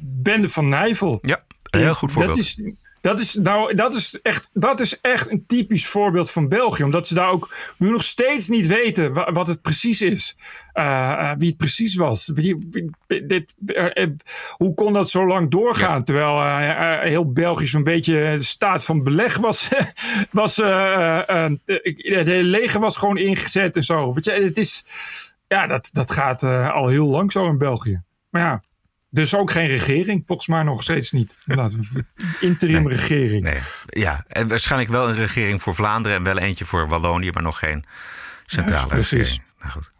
[0.00, 1.18] Bende van Nijvel.
[1.22, 2.36] Ja, heel goed voorbeeld.
[2.36, 2.56] Dat is,
[3.06, 6.82] dat is, nou, dat, is echt, dat is echt een typisch voorbeeld van België.
[6.82, 10.36] Omdat ze daar ook nu nog steeds niet weten wa- wat het precies is.
[10.72, 12.30] Eh, eh, wie het precies was.
[12.34, 14.06] Wie, wie- dit, eh,
[14.56, 16.04] hoe kon dat zo lang doorgaan?
[16.04, 16.42] Terwijl
[17.00, 19.68] heel België zo'n beetje de staat van beleg was.
[20.30, 24.12] was het hele leger was gewoon ingezet en zo.
[24.14, 24.84] Weet je, het is,
[25.48, 26.42] ja, dat, dat gaat
[26.72, 28.02] al heel lang zo in België.
[28.30, 28.62] Maar ja,
[29.16, 30.22] dus ook geen regering.
[30.26, 31.34] Volgens mij nog steeds niet.
[31.44, 32.04] Laten we
[32.46, 33.42] interim regering.
[33.42, 33.58] Nee.
[33.86, 37.58] Ja, en waarschijnlijk wel een regering voor Vlaanderen en wel eentje voor Wallonië, maar nog
[37.58, 37.84] geen
[38.46, 39.10] centrale precies.
[39.10, 39.42] regering.
[39.58, 39.90] Nou goed.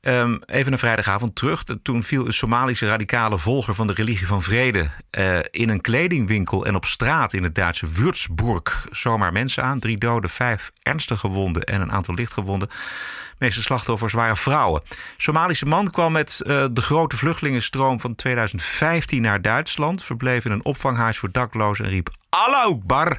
[0.00, 1.64] Ehm, even een vrijdagavond terug.
[1.82, 6.66] Toen viel een Somalische radicale volger van de religie van vrede eh, in een kledingwinkel
[6.66, 9.78] en op straat in het Duitse Würzburg zomaar mensen aan.
[9.78, 12.68] Drie doden, vijf ernstige gewonden en een aantal lichtgewonden.
[12.68, 14.82] De meeste slachtoffers waren vrouwen.
[15.16, 20.04] Somalische man kwam met eh, de grote vluchtelingenstroom van 2015 naar Duitsland.
[20.04, 23.18] Verbleef in een opvanghuis voor daklozen en riep Allah Akbar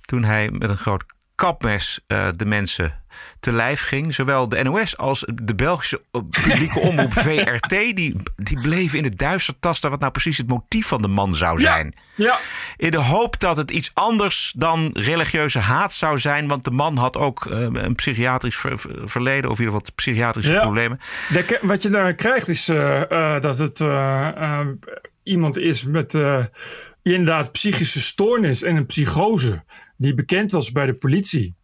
[0.00, 3.02] toen hij met een groot kapmes eh, de mensen
[3.40, 4.14] te lijf ging.
[4.14, 7.68] Zowel de NOS als de Belgische eh, publieke omroep VRT...
[7.70, 11.34] Die, die bleven in het duister tasten wat nou precies het motief van de man
[11.34, 11.94] zou zijn.
[12.14, 12.38] Ja.
[12.76, 16.46] In de hoop dat het iets anders dan religieuze haat zou zijn.
[16.48, 19.50] Want de man had ook eh, een psychiatrisch ver- ver- verleden...
[19.50, 20.60] of in ieder geval psychiatrische Ja.
[20.60, 20.98] problemen.
[21.28, 23.80] De- wat je daar krijgt is eh, dat het.
[25.22, 26.44] iemand is met uh,
[27.02, 29.64] inderdaad psychische stoornis en een psychose.
[29.96, 31.54] Die bekend was bij de politie.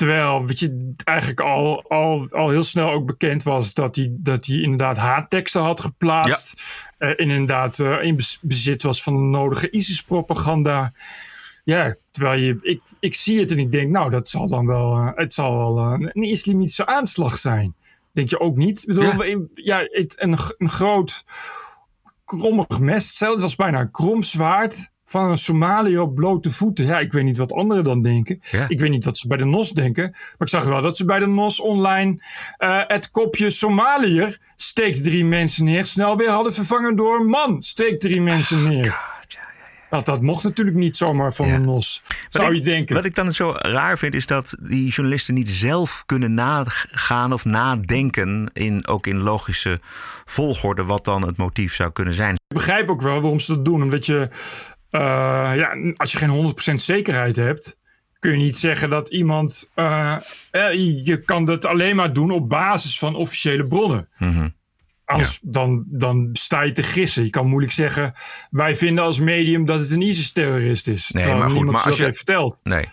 [0.00, 4.46] Terwijl, weet je, eigenlijk al, al, al heel snel ook bekend was dat hij, dat
[4.46, 6.60] hij inderdaad haatteksten had geplaatst.
[6.98, 7.08] Ja.
[7.08, 10.92] Uh, inderdaad uh, in bezit was van de nodige ISIS-propaganda.
[11.64, 14.96] Ja, terwijl je, ik, ik zie het en ik denk, nou, dat zal dan wel,
[14.96, 17.74] uh, het zal wel een islamitische aanslag zijn.
[18.12, 18.80] Denk je ook niet?
[18.80, 21.24] Ik bedoel, ja, ja het, een, een groot
[22.24, 23.18] krommig mes.
[23.18, 26.86] Het was bijna een krom zwaard van een Somalië op blote voeten.
[26.86, 28.40] Ja, ik weet niet wat anderen dan denken.
[28.50, 28.68] Ja.
[28.68, 30.10] Ik weet niet wat ze bij de NOS denken.
[30.10, 32.22] Maar ik zag wel dat ze bij de NOS online
[32.58, 35.86] uh, het kopje Somaliër steekt drie mensen neer.
[35.86, 38.86] Snel weer hadden vervangen door man steekt drie mensen neer.
[38.86, 39.20] Oh
[39.90, 41.58] dat, dat mocht natuurlijk niet zomaar van ja.
[41.58, 42.94] de NOS, zou je denken.
[42.94, 47.44] Wat ik dan zo raar vind, is dat die journalisten niet zelf kunnen nagaan of
[47.44, 49.80] nadenken, in, ook in logische
[50.24, 52.34] volgorde, wat dan het motief zou kunnen zijn.
[52.34, 54.28] Ik begrijp ook wel waarom ze dat doen, omdat je,
[54.90, 55.00] uh,
[55.56, 57.78] ja, als je geen 100% zekerheid hebt,
[58.18, 60.16] kun je niet zeggen dat iemand, uh,
[61.02, 64.08] je kan dat alleen maar doen op basis van officiële bronnen.
[64.18, 64.58] Mm -hmm.
[65.04, 65.48] Anders ja.
[65.50, 67.24] dan, dan sta je te gissen.
[67.24, 68.12] Je kan moeilijk zeggen,
[68.50, 71.10] wij vinden als medium dat het een ISIS-terrorist is.
[71.10, 72.60] Nee, maar goed, maar als je heeft verteld.
[72.62, 72.86] Nee.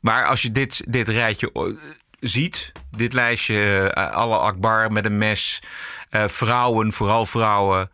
[0.00, 1.76] Maar als je dit, dit rijtje
[2.20, 5.62] ziet, dit lijstje, alle Akbar met een mes,
[6.10, 7.90] uh, vrouwen, vooral vrouwen.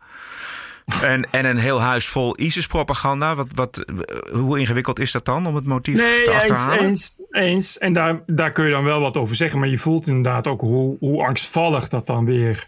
[1.03, 3.35] En, en een heel huis vol ISIS-propaganda.
[3.35, 3.85] Wat, wat,
[4.31, 6.79] hoe ingewikkeld is dat dan om het motief nee, te achterhalen?
[6.79, 7.77] Eens, eens, eens.
[7.77, 9.59] En daar, daar kun je dan wel wat over zeggen.
[9.59, 12.67] Maar je voelt inderdaad ook hoe, hoe angstvallig dat dan weer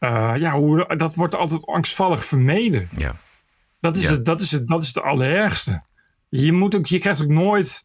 [0.00, 2.88] uh, ja, hoe, dat wordt altijd angstvallig vermeden.
[2.96, 3.16] Ja.
[3.80, 4.10] Dat is, Ja.
[4.10, 5.82] het, dat is, het, dat is het allerergste.
[6.28, 7.82] Je, moet ook, je krijgt ook nooit.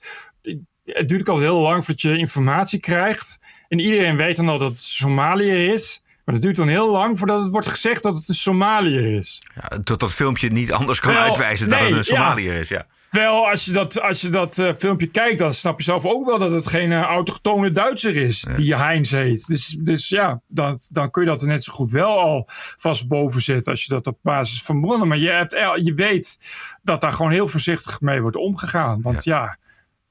[0.83, 3.39] Het duurt ook al heel lang voordat je informatie krijgt.
[3.67, 6.02] En iedereen weet dan al dat het Somaliër is.
[6.25, 9.43] Maar het duurt dan heel lang voordat het wordt gezegd dat het een Somaliër is.
[9.55, 12.23] Ja, tot dat filmpje niet anders kan Wel, uitwijzen dat nee, het een ja.
[12.23, 12.69] Somaliër is.
[12.69, 12.85] Ja.
[13.13, 16.25] Terwijl als je dat, als je dat eh, filmpje kijkt, dan snap je zelf ook
[16.25, 19.47] wel dat het geen eh, autochtone Duitser is die Heinz heet.
[19.47, 22.43] Dus, dus ja, dan, dan kun je dat er net zo goed wel al
[22.77, 25.07] vast boven zetten als je dat op basis van bronnen.
[25.07, 25.51] Maar je, hebt,
[25.83, 26.37] je weet
[26.83, 29.01] dat daar gewoon heel voorzichtig mee wordt omgegaan.
[29.01, 29.57] Want ja,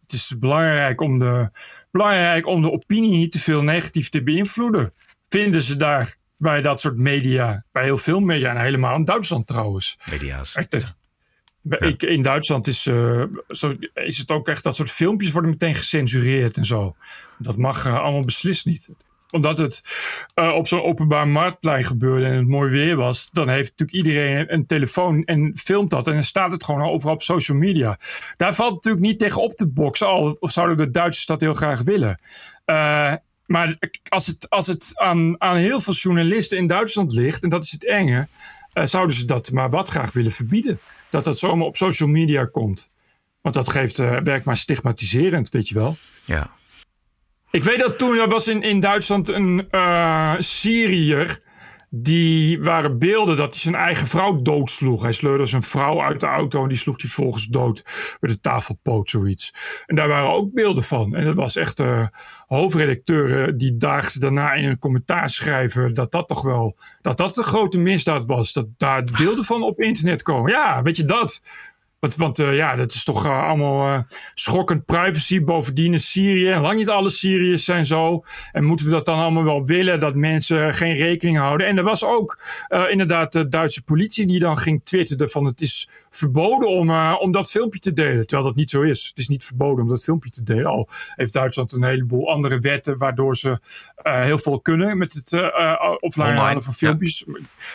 [0.00, 1.50] het is belangrijk om, de,
[1.90, 4.92] belangrijk om de opinie niet te veel negatief te beïnvloeden.
[5.32, 9.46] Vinden ze daar bij dat soort media, bij heel veel media en helemaal in Duitsland
[9.46, 9.98] trouwens.
[10.10, 10.54] Media's.
[10.54, 10.96] Echt,
[11.78, 15.74] ik, in Duitsland is, eh, zo, is het ook echt dat soort filmpjes worden meteen
[15.74, 16.96] gecensureerd en zo.
[17.38, 18.88] Dat mag eh, allemaal beslist niet.
[19.30, 19.82] Omdat het
[20.34, 24.52] eh, op zo'n openbaar marktplein gebeurde en het mooi weer was, dan heeft natuurlijk iedereen
[24.52, 26.06] een telefoon en filmt dat.
[26.06, 27.98] En dan staat het gewoon overal op social media.
[28.32, 31.54] Daar valt natuurlijk niet tegen op te boksen, al of zouden de Duitsers dat heel
[31.54, 32.18] graag willen.
[32.64, 33.12] Eh,
[33.52, 33.76] maar
[34.08, 37.70] als het, als het aan, aan heel veel journalisten in Duitsland ligt, en dat is
[37.70, 38.28] het enge,
[38.72, 40.78] eh, zouden ze dat maar wat graag willen verbieden.
[41.10, 42.90] Dat dat zomaar op social media komt.
[43.40, 45.96] Want dat geeft, eh, werkt maar stigmatiserend, weet je wel.
[46.24, 46.50] Ja.
[47.50, 51.40] Ik weet dat toen er was in, in Duitsland een eh Syriër.
[51.94, 55.02] Die waren beelden dat hij zijn eigen vrouw doodsloeg.
[55.02, 57.84] Hij sleurde zijn vrouw uit de auto en die sloeg hij volgens dood
[58.20, 59.52] met een tafelpoot, zoiets.
[59.86, 61.14] En daar waren ook beelden van.
[61.16, 62.06] En dat was echt eh
[62.46, 67.42] hoofdredacteuren die daags daarna in een commentaar schrijven dat dat toch wel, dat dat de
[67.42, 68.52] grote misdaad was.
[68.52, 70.50] Dat daar beelden van op internet komen.
[70.50, 71.40] Ja, weet je dat?
[72.02, 74.02] Want, want eh, ja, dat is toch eh, allemaal eh,
[74.34, 75.44] schokkend privacy.
[75.44, 78.22] Bovendien is Syrië, en lang niet alle Syriërs zijn zo.
[78.52, 81.66] En moeten we dat dan allemaal wel willen, dat mensen geen rekening houden?
[81.66, 82.38] En er was ook
[82.88, 87.50] inderdaad de Duitse politie die dan ging twitteren van het is verboden om, om dat
[87.50, 88.26] filmpje te delen.
[88.26, 89.06] Terwijl dat niet zo is.
[89.08, 90.66] Het is niet verboden om dat filmpje te delen.
[90.66, 93.58] Al heeft Duitsland een heleboel andere wetten waardoor ze
[94.02, 97.24] heel veel kunnen met het offline Online, halen van filmpjes.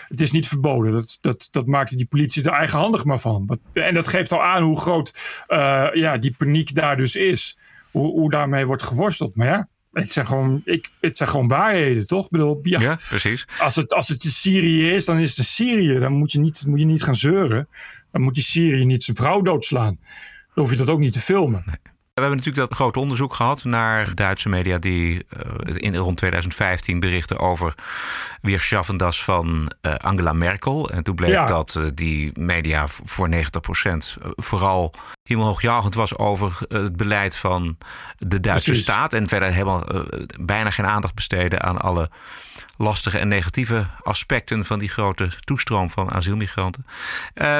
[0.07, 0.91] Het is niet verboden.
[0.91, 3.59] Dat, dat, dat maakte die politie er eigenhandig maar van.
[3.73, 7.57] En dat geeft al aan hoe groot eh, ja, die paniek daar dus is.
[7.91, 9.35] Hoe, hoe daarmee wordt geworsteld.
[9.35, 12.25] Maar ja, het zijn gewoon, ik, het zijn gewoon waarheden, toch?
[12.25, 13.47] Ik bedoel, ja, ja, precies.
[13.59, 15.99] Als, het, als het in Syrië is, dan is het in Syrië.
[15.99, 17.67] Dan moet je niet, moet je niet gaan zeuren.
[18.11, 19.99] Dan moet die Syrië niet zijn vrouw doodslaan.
[20.53, 21.63] Dan hoef je dat ook niet te filmen.
[22.17, 26.99] We hebben natuurlijk dat grote onderzoek gehad naar Duitse media die eh, in rond 2015
[26.99, 27.73] berichten over
[28.41, 30.89] Weerschaffendas van eh, Angela Merkel.
[30.89, 31.45] En toen bleek Ja.
[31.45, 33.37] dat eh, die media voor 90%
[34.35, 34.93] vooral
[35.27, 37.77] hemelhoogjagend was over eh, het beleid van
[38.17, 38.83] de Duitse Precies.
[38.83, 39.13] staat.
[39.13, 42.09] En verder helemaal eh, bijna geen aandacht besteden aan alle
[42.77, 46.85] lastige en negatieve aspecten van die grote toestroom van asielmigranten.
[47.33, 47.59] Eh,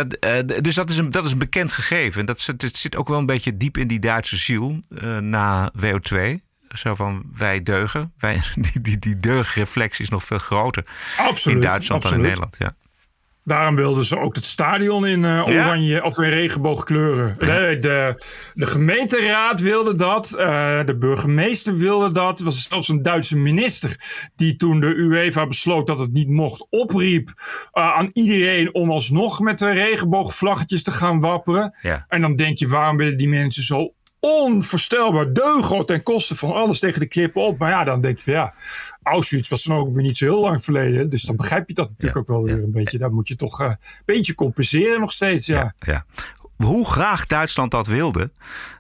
[0.62, 2.26] dus dat is, een, dat is een bekend gegeven.
[2.26, 4.82] Dat zit, het zit ook wel een beetje diep in die Duitse ziel
[5.20, 6.46] na WO2.
[6.76, 8.14] Zo van wij deugen.
[8.18, 10.84] Wij, die, die, die deugreflex is nog veel groter
[11.18, 12.22] Absoluut, in Duitsland dan in.
[12.22, 12.56] Nederland.
[12.60, 12.76] Ja.
[13.48, 17.36] Daarom wilden ze ook het stadion in uh, oranje of in regenboogkleuren.
[17.40, 20.36] De, de, de, gemeenteraad wilde dat.
[20.40, 22.40] Uh, de burgemeester wilde dat.
[22.40, 23.96] Er was zelfs een Duitse minister
[24.36, 29.40] die toen de UEFA besloot dat het niet mocht, opriep uh, aan iedereen om alsnog
[29.40, 31.76] met de regenboogvlaggetjes te gaan wapperen.
[31.82, 32.06] Ja.
[32.08, 36.80] En dan denk je, waarom willen die mensen zo onvoorstelbaar deugen ten koste van alles
[36.80, 37.58] tegen de klippen op.
[37.58, 38.54] Maar ja, dan denk je van ja,
[39.04, 41.10] Auschwitz was dan ook weer niet zo heel lang verleden.
[41.10, 42.98] Dus dan begrijp je dat natuurlijk ook wel weer een beetje.
[42.98, 45.46] Daar moet je toch uh, een beetje compenseren nog steeds.
[45.46, 45.74] Ja.
[45.80, 46.06] ja.
[46.56, 48.32] Hoe graag Duitsland dat wilde,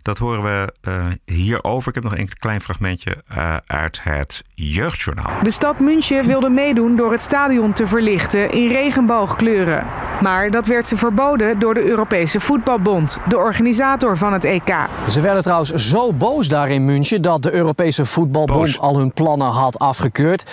[0.01, 1.87] dat horen we uh, hierover.
[1.89, 5.31] Ik heb nog een klein fragmentje uh, uit het Jeugdjournaal.
[5.43, 9.85] De stad München wilde meedoen door het stadion te verlichten in regenboogkleuren.
[10.21, 14.75] Maar dat werd ze verboden door de Europese Voetbalbond, de organisator van het EK.
[15.09, 18.79] Ze werden trouwens zo boos daar in München dat de Europese Voetbalbond boos.
[18.79, 20.43] al hun plannen had afgekeurd.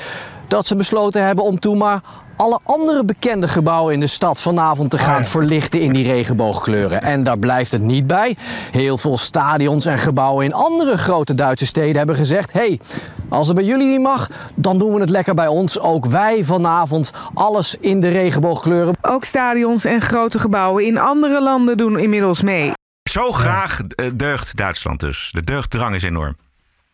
[0.54, 2.00] Dat ze besloten hebben om toen maar
[2.36, 7.02] alle andere bekende gebouwen in de stad vanavond te gaan verlichten in die regenboogkleuren.
[7.02, 8.36] En daar blijft het niet bij.
[8.70, 12.80] Heel veel stadions en gebouwen in andere grote Duitse steden hebben gezegd: hey,
[13.28, 15.78] als het bij jullie niet mag, dan doen we het lekker bij ons.
[15.78, 18.94] Ook wij vanavond alles in de regenboogkleuren.
[19.02, 22.72] Ook stadions en grote gebouwen in andere landen doen inmiddels mee.
[23.10, 23.80] Zo graag
[24.14, 25.30] deugt Duitsland dus.
[25.32, 26.36] De deugddrang is enorm.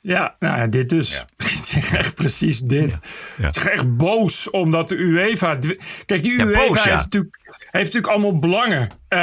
[0.03, 1.13] Ja, nou ja, dit dus.
[1.13, 1.27] Ja.
[1.99, 2.99] echt precies dit.
[3.39, 3.47] Ja.
[3.47, 5.59] Het is echt boos omdat de UEFA.
[6.07, 8.89] Kijk, die UEFA boos, heeft, natuurlijk, heeft natuurlijk allemaal belangen.
[9.09, 9.19] Uh,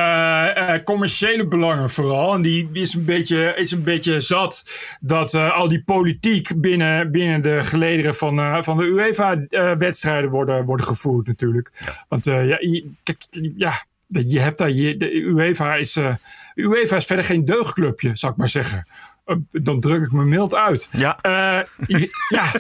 [0.58, 2.34] uh, commerciële belangen vooral.
[2.34, 4.64] En die is een beetje, is een beetje zat
[5.00, 10.86] dat uh, al die politiek binnen, binnen de gelederen van, van de UEFA-wedstrijden worden, worden
[10.86, 11.72] gevoerd, natuurlijk.
[12.10, 14.72] Want ja, je, kijk, ja, je hebt daar.
[14.72, 16.00] Je, de UEFA is,
[16.56, 18.86] UEFA is verder geen deugdclubje, zou ik maar zeggen
[19.50, 20.90] dan druk ik me mild uit.
[20.92, 21.20] Ja.
[21.22, 21.64] Uh,
[22.30, 22.52] ja.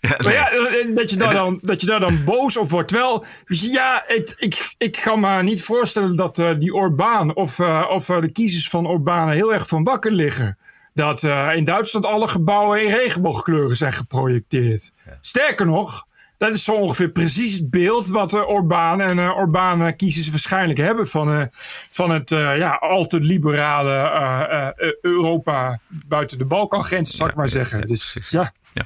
[0.00, 0.32] Ja, nee.
[0.32, 0.50] ja,
[0.94, 2.88] dat, je daar dan, dat je daar dan boos op wordt.
[2.88, 7.86] Terwijl, ja, het, ik, ik kan me niet voorstellen dat uh, die Orbaan of, uh,
[7.90, 10.58] of de kiezers van Orbán heel erg van wakker liggen.
[10.94, 11.22] Dat
[11.54, 14.92] in Duitsland alle gebouwen in regenboogkleuren zijn geprojecteerd.
[15.04, 15.18] Ja.
[15.20, 16.06] Sterker nog,
[16.38, 20.78] dat is zo ongeveer precies het beeld wat uh, Orbán en uh, Orbán kiezers waarschijnlijk
[20.78, 21.44] hebben van, uh,
[21.90, 27.86] van het ja, al te liberale Europa buiten de Balkangrenzen, zal ik maar zeggen.
[27.86, 28.52] Dus ja.
[28.72, 28.84] ja.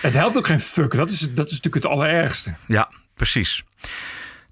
[0.00, 0.96] Het helpt ook geen fuck.
[0.96, 2.54] Dat is, dat is natuurlijk het allerergste.
[2.66, 3.64] Ja, precies.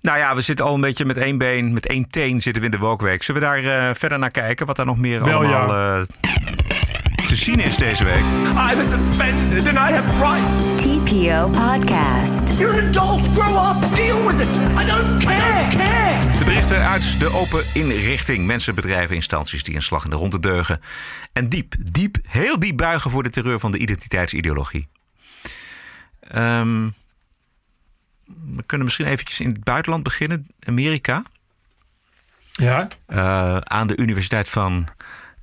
[0.01, 2.69] Nou ja, we zitten al een beetje met één been, met één teen zitten we
[2.69, 3.23] in de wolkweek.
[3.23, 4.67] Zullen we daar verder naar kijken?
[4.67, 6.05] Wat daar nog meer Wel, allemaal.
[7.29, 8.25] Te zien is deze week.
[8.73, 10.83] I was offended and I have rights.
[10.83, 12.59] TPO Podcast.
[12.59, 13.21] You're an adult.
[13.35, 13.95] Grow up.
[13.95, 14.49] Deal with it.
[14.81, 15.37] I don't care.
[15.37, 16.39] I don't care.
[16.39, 18.47] De berichten uit de open inrichting.
[18.47, 20.81] Mensen, bedrijven, instanties die een slag in de ronde deugen.
[21.33, 24.89] En diep, diep, heel diep buigen voor de terreur van de identiteitsideologie.
[26.37, 26.95] Um,
[28.55, 30.47] we kunnen misschien eventjes in het buitenland beginnen.
[30.67, 31.23] Amerika.
[32.53, 32.89] Ja.
[33.09, 34.89] Uh, aan de Universiteit van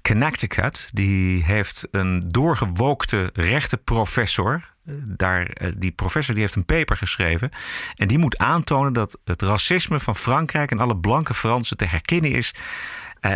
[0.08, 0.90] Connecticut.
[0.94, 4.64] Die heeft een doorgewookte rechtenprofessor.
[5.04, 7.50] Daar, die professor die heeft een paper geschreven.
[7.96, 12.32] En die moet aantonen dat het racisme van Frankrijk en alle blanke Fransen te herkennen
[12.32, 12.54] is.
[13.22, 13.32] Uh,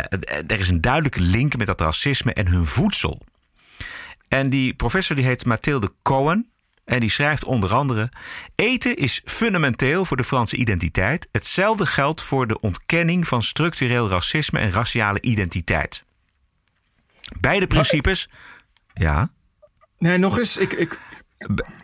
[0.46, 3.20] er is een duidelijke link met dat racisme en hun voedsel.
[4.28, 6.48] En die professor die heet Mathilde Cohen.
[6.84, 8.08] En die schrijft onder andere:
[8.54, 11.28] Eten is fundamenteel voor de Franse identiteit.
[11.32, 16.04] Hetzelfde geldt voor de ontkenning van structureel racisme en raciale identiteit.
[17.40, 18.28] Beide principes.
[18.94, 19.30] Ja.
[19.98, 20.56] Nee, nog eens.
[20.56, 21.00] Ik, ik...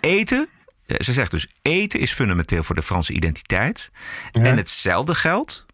[0.01, 0.49] Eten.
[0.87, 3.91] Ze zegt dus: eten is fundamenteel voor de Franse identiteit.
[4.33, 4.43] Ja.
[4.43, 5.67] En hetzelfde geldt.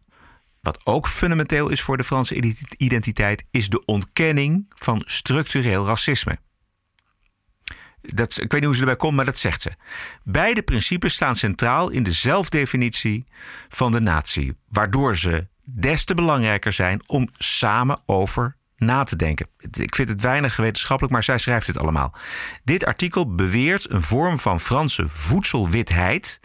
[0.60, 6.38] Wat ook fundamenteel is voor de Franse identiteit, is de ontkenning van structureel racisme.
[8.00, 9.72] Dat, ik weet niet hoe ze erbij komt, maar dat zegt ze.
[10.22, 13.24] Beide principes staan centraal in de zelfdefinitie
[13.68, 19.46] van de natie, waardoor ze des te belangrijker zijn om samen over na te denken.
[19.70, 22.14] Ik vind het weinig wetenschappelijk, maar zij schrijft het allemaal.
[22.64, 26.40] Dit artikel beweert een vorm van Franse voedselwitheid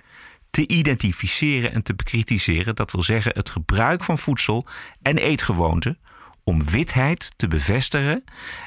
[0.50, 2.76] te identificeren en te bekritiseren.
[2.76, 4.68] Dat wil zeggen het gebruik van voedsel
[5.02, 6.00] en eetgewoonten
[6.44, 8.24] om witheid te bevestigen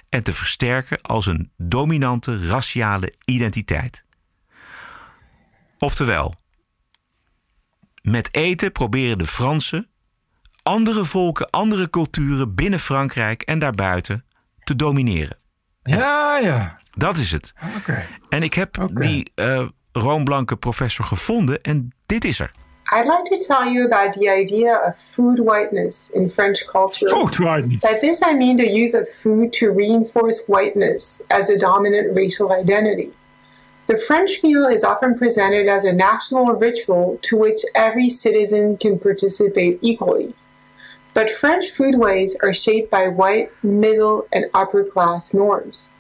[0.09, 4.04] en te versterken als een dominante raciale identiteit.
[5.78, 6.35] Oftewel,
[8.02, 9.90] met eten proberen de Fransen
[10.62, 14.25] andere volken, andere culturen binnen Frankrijk en daarbuiten
[14.64, 15.37] te domineren.
[15.83, 16.79] Ja, ja.
[16.94, 17.53] Dat is het.
[17.79, 18.07] Okay.
[18.29, 19.07] En ik heb okay.
[19.07, 22.51] die uh, roomblanke professor gevonden en dit is er.
[22.92, 27.08] I'd like to tell you about the idea of food whiteness in French culture.
[27.08, 27.81] Food whiteness.
[27.81, 32.52] By this I mean the use of food to reinforce whiteness as a dominant racial
[32.52, 33.11] identity.
[33.87, 38.98] The French meal is often presented as a national ritual to which every citizen can
[38.98, 40.35] participate equally.
[41.13, 45.90] But French foodways are shaped by white, middle, and upper class norms.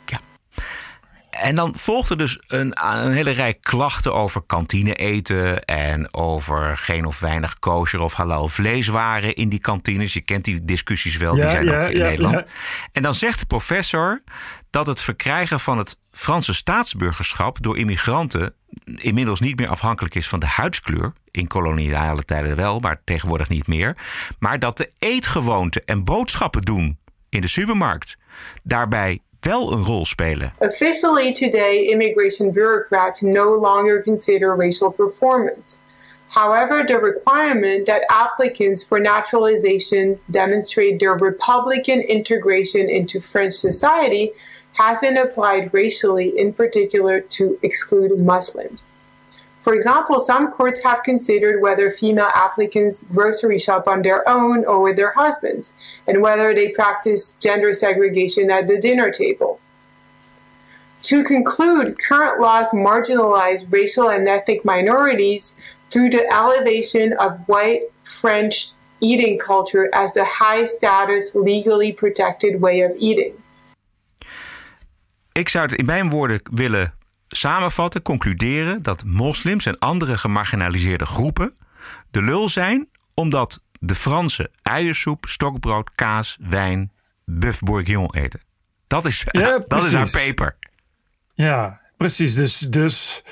[1.30, 7.04] En dan volgde dus een, een hele rij klachten over kantine eten en over geen
[7.04, 10.12] of weinig kosher of halal vleeswaren in die kantines.
[10.12, 12.38] Je kent die discussies wel, die Ja, zijn ja, ook in ja, Nederland.
[12.38, 12.46] ja.
[12.92, 14.22] En dan zegt de professor
[14.70, 18.54] dat het verkrijgen van het Franse staatsburgerschap door immigranten
[18.84, 21.12] inmiddels niet meer afhankelijk is van de huidskleur.
[21.30, 23.96] In koloniale tijden wel, maar tegenwoordig niet meer.
[24.38, 28.16] Maar dat de eetgewoonten en boodschappen doen in de supermarkt
[28.62, 30.52] daarbij wel een rol spelen.
[30.58, 35.78] Officially today, immigration bureaucrats no longer consider racial performance.
[36.28, 44.30] However, the requirement that applicants for naturalization demonstrate their Republican integration into French society
[44.72, 48.90] has been applied racially, in particular to exclude Muslims.
[49.62, 54.80] For example, some courts have considered whether female applicants grocery shop on their own or
[54.80, 55.74] with their husbands,
[56.06, 59.60] and whether they practice gender segregation at the dinner table.
[61.02, 68.70] To conclude, current laws marginalize racial and ethnic minorities through the elevation of white French
[69.00, 73.32] eating culture as the high status, legally protected way of eating.
[75.32, 76.94] Ik zou het in mijn woorden willen
[77.30, 81.54] samenvatten, concluderen dat moslims en andere gemarginaliseerde groepen
[82.10, 86.92] de lul zijn omdat de Fransen uiensoep, stokbrood, kaas, wijn,
[87.24, 88.40] bœuf bourguignon eten.
[88.86, 90.56] Dat is, Ja, dat is haar peper.
[91.34, 92.34] Ja, precies.
[92.34, 93.22] Dus, dus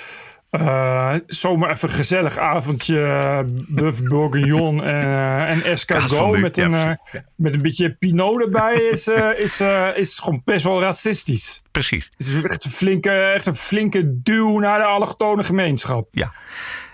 [0.50, 3.38] eh, zomaar even een gezellig avondje eh,
[3.68, 6.98] bœuf bourguignon en, eh, en escargot met, een,
[7.36, 9.60] met een beetje pinot erbij is, is,
[9.94, 11.62] is gewoon best wel racistisch.
[11.70, 12.10] Precies.
[12.16, 16.08] Het is echt een flinke, echt een flinke duw naar de allochtone gemeenschap.
[16.10, 16.32] Ja.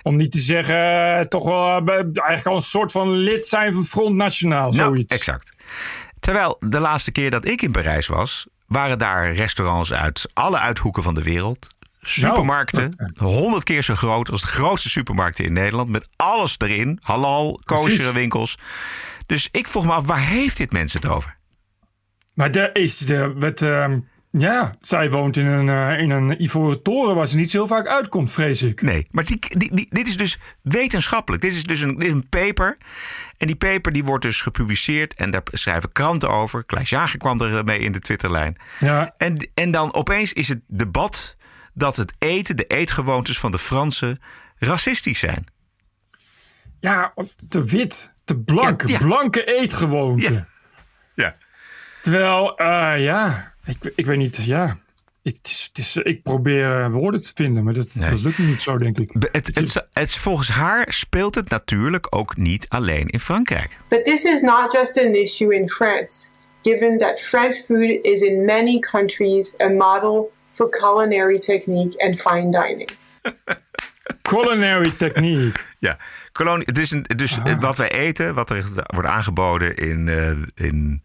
[0.02, 4.14] Om niet te zeggen, toch wel eigenlijk al een soort van lid zijn van Front
[4.14, 5.14] Nationaal, Nou, zoiets.
[5.14, 5.52] exact.
[6.20, 11.02] Terwijl de laatste keer dat ik in Parijs was, waren daar restaurants uit alle uithoeken
[11.02, 11.73] van de wereld.
[12.08, 15.88] Supermarkten, honderd keer zo groot als de grootste supermarkten in Nederland.
[15.88, 16.98] Met alles erin.
[17.02, 18.58] Halal, kosher winkels.
[19.26, 21.36] Dus ik vroeg me af, waar heeft dit mensen het over?
[22.34, 23.98] Maar er is de, ehm,
[24.30, 27.66] ja, zij woont in een, eh, in een ivoren toren waar ze niet zo heel
[27.66, 28.82] vaak uitkomt, vrees ik.
[28.82, 31.42] Nee, maar die, die, die- dit is dus wetenschappelijk.
[31.42, 32.78] Dit is dus een, dit is een paper.
[33.38, 35.14] En die paper die wordt dus gepubliceerd.
[35.14, 36.64] En daar schrijven kranten over.
[36.64, 38.56] Klaas Jager kwam er mee in de Twitterlijn.
[38.80, 39.14] Ja.
[39.18, 41.36] En, en dan opeens is het debat
[41.74, 44.20] dat het eten, de eetgewoontes van de Fransen
[44.58, 45.46] racistisch zijn.
[46.80, 47.14] Ja,
[47.48, 48.98] te wit, te blank, Ja, ja.
[48.98, 50.46] blanke eetgewoonten.
[51.14, 51.36] Ja.
[52.02, 54.76] Terwijl, eh, ja, ik, ik weet niet, ja.
[55.22, 58.10] Ik, het is, het is, ik probeer eh, woorden te vinden, maar dat, Nee.
[58.10, 59.10] dat lukt niet zo, denk ik.
[59.32, 63.76] Het, het, het, volgens haar speelt het natuurlijk ook niet alleen in Frankrijk.
[63.88, 66.26] But this is not just an issue in France,
[66.62, 72.50] given that French food is in many countries a model for culinary technique and fine
[72.50, 72.88] dining.
[74.22, 75.60] Culinary technique.
[75.78, 75.98] Ja,
[76.32, 80.30] kolonie, het is een, dus wat wij eten, wat er wordt aangeboden in, eh,
[80.66, 81.00] in,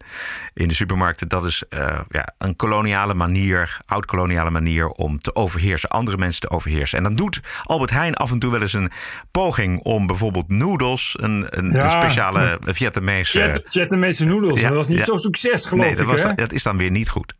[0.54, 5.88] in de supermarkten, dat is eh, ja, een koloniale manier, oud-koloniale manier om te overheersen,
[5.88, 6.98] andere mensen te overheersen.
[6.98, 8.90] En dan doet Albert Heijn af en toe wel eens een
[9.30, 11.84] poging om bijvoorbeeld noedels, een, een, Ja.
[11.84, 13.50] een speciale Vietnamese.
[13.54, 15.04] Viet- Vietnamese noedels, Ja, dat was niet ja.
[15.04, 16.34] zo'n succes, geloof nee, dat, ik, was, hè?
[16.34, 17.34] dat is dan weer niet goed.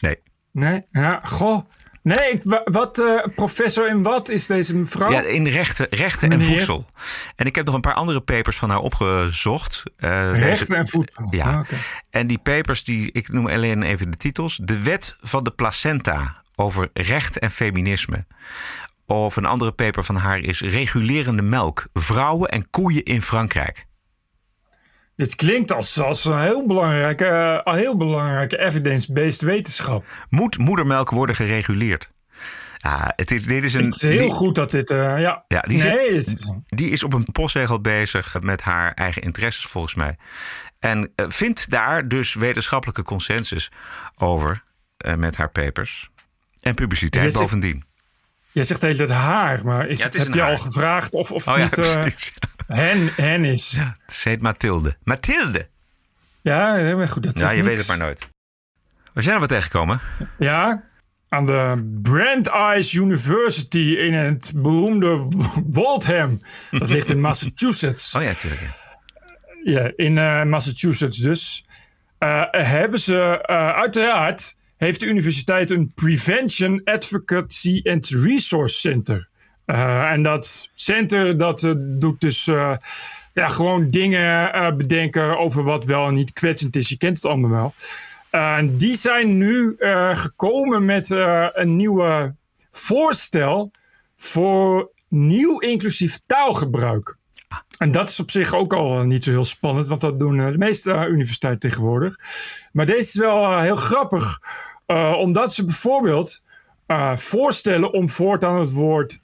[0.00, 0.16] Nee.
[0.58, 1.64] Nee, ja, goh.
[2.02, 5.10] Nee, ik, wa- wat, eh, professor in wat is deze mevrouw?
[5.10, 6.86] Ja, in rechten, rechten en voedsel.
[7.36, 9.82] En ik heb nog een paar andere papers van haar opgezocht.
[9.96, 11.26] Eh, Rechten en voedsel.
[11.30, 11.44] Ja.
[11.44, 11.60] Ah.
[12.10, 14.58] En die papers, die, ik noem alleen even de titels.
[14.62, 18.26] De wet van de placenta over recht en feminisme.
[19.06, 21.86] Of een andere paper van haar is regulerende melk.
[21.94, 23.85] Vrouwen en koeien in Frankrijk.
[25.16, 27.26] Dit klinkt als, als een heel belangrijke,
[27.64, 30.04] eh, heel belangrijke evidence-based wetenschap.
[30.28, 32.08] Moet moedermelk worden gereguleerd?
[32.76, 33.84] Ja, het is, dit is een.
[33.84, 35.44] Het is heel die- goed dat dit, eh, ja.
[35.48, 39.94] Ja, die, nee, zit- die is op een postzegel bezig met haar eigen interesses volgens
[39.94, 40.16] mij.
[40.78, 43.70] En eh, vindt daar dus wetenschappelijke consensus
[44.16, 44.62] over
[45.16, 46.10] met haar papers.
[46.60, 47.84] En publiciteit Jij zegt- bovendien.
[48.52, 50.50] Jij zegt de hele tijd haar, maar is Ja, het, het is heb je haar.
[50.50, 52.32] al gevraagd of, of Oh niet.
[52.66, 53.70] Hen, hen is?
[53.70, 54.96] Ja, Ze heet Mathilde.
[55.04, 55.68] Mathilde!
[56.42, 57.22] ja maar goed.
[57.22, 58.28] Dat Ja, je weet het maar nooit.
[59.12, 60.00] We zijn er wat tegengekomen.
[60.38, 60.82] Ja,
[61.28, 65.28] aan de Brandeis University in het beroemde
[65.68, 66.40] Waltham.
[66.70, 68.14] Dat ligt in Massachusetts.
[68.14, 68.60] Oh ja, natuurlijk.
[68.62, 68.84] ja.
[69.64, 71.64] Ja, in eh, Massachusetts dus.
[72.18, 79.28] eh, hebben ze eh, uiteraard heeft de universiteit een Prevention Advocacy and Resource Center.
[79.66, 82.72] Uh, en dat center dat uh, doet dus uh,
[83.32, 86.88] ja, gewoon dingen bedenken over wat wel en niet kwetsend is.
[86.88, 87.74] Je kent het allemaal wel.
[88.30, 89.76] En die zijn nu
[90.12, 91.10] gekomen met
[91.52, 92.34] een nieuwe
[92.72, 93.70] voorstel
[94.16, 97.16] voor nieuw inclusief taalgebruik.
[97.78, 100.58] En dat is op zich ook al niet zo heel spannend, want dat doen de
[100.58, 102.16] meeste universiteiten tegenwoordig.
[102.72, 104.40] Maar deze is wel heel grappig,
[105.16, 106.42] omdat ze bijvoorbeeld
[107.14, 109.20] voorstellen om voortaan het woord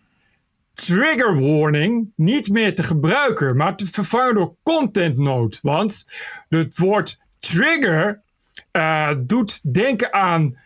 [0.75, 5.59] trigger warning niet meer te gebruiken, maar te vervangen door content note.
[5.62, 6.05] Want
[6.49, 8.23] het woord trigger
[8.73, 10.57] uh, doet denken aan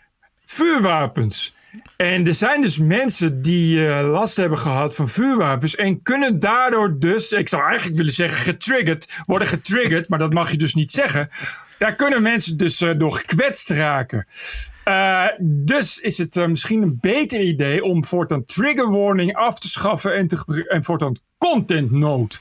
[0.45, 1.55] vuurwapens.
[1.97, 6.99] En er zijn dus mensen die uh, last hebben gehad van vuurwapens en kunnen daardoor
[6.99, 10.93] dus, ik zou eigenlijk willen zeggen getriggerd, worden getriggerd, maar dat mag je dus niet
[10.93, 11.29] zeggen.
[11.79, 14.27] Daar kunnen mensen dus uh, door gekwetst raken.
[14.85, 19.69] Uh, dus is het uh, misschien een beter idee om voortaan trigger warning af te
[19.69, 22.39] schaffen en, te en voortaan content note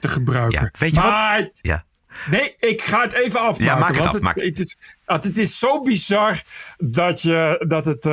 [0.00, 0.62] te gebruiken.
[0.62, 1.50] Ja, weet je maar, wat?
[1.60, 1.84] Ja.
[2.30, 3.64] Nee, ik ga het even afmaken.
[3.64, 6.42] Ja, maak het want af, het, is, het is zo bizar
[6.78, 8.06] dat, je, dat het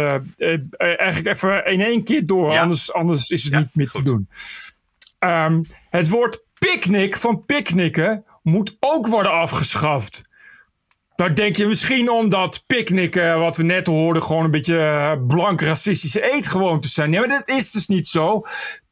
[0.78, 2.62] eigenlijk even in één keer door, Ja.
[2.62, 4.28] anders, anders is het Ja, niet meer te doen.
[5.20, 10.22] Ehm, het woord picknick van picknicken moet ook worden afgeschaft.
[11.16, 15.62] Nou denk je misschien omdat picknicken, wat we net hoorden, gewoon een beetje eh, blank
[15.62, 17.10] racistische eetgewoontes zijn.
[17.10, 18.42] Nee, maar dat is dus niet zo.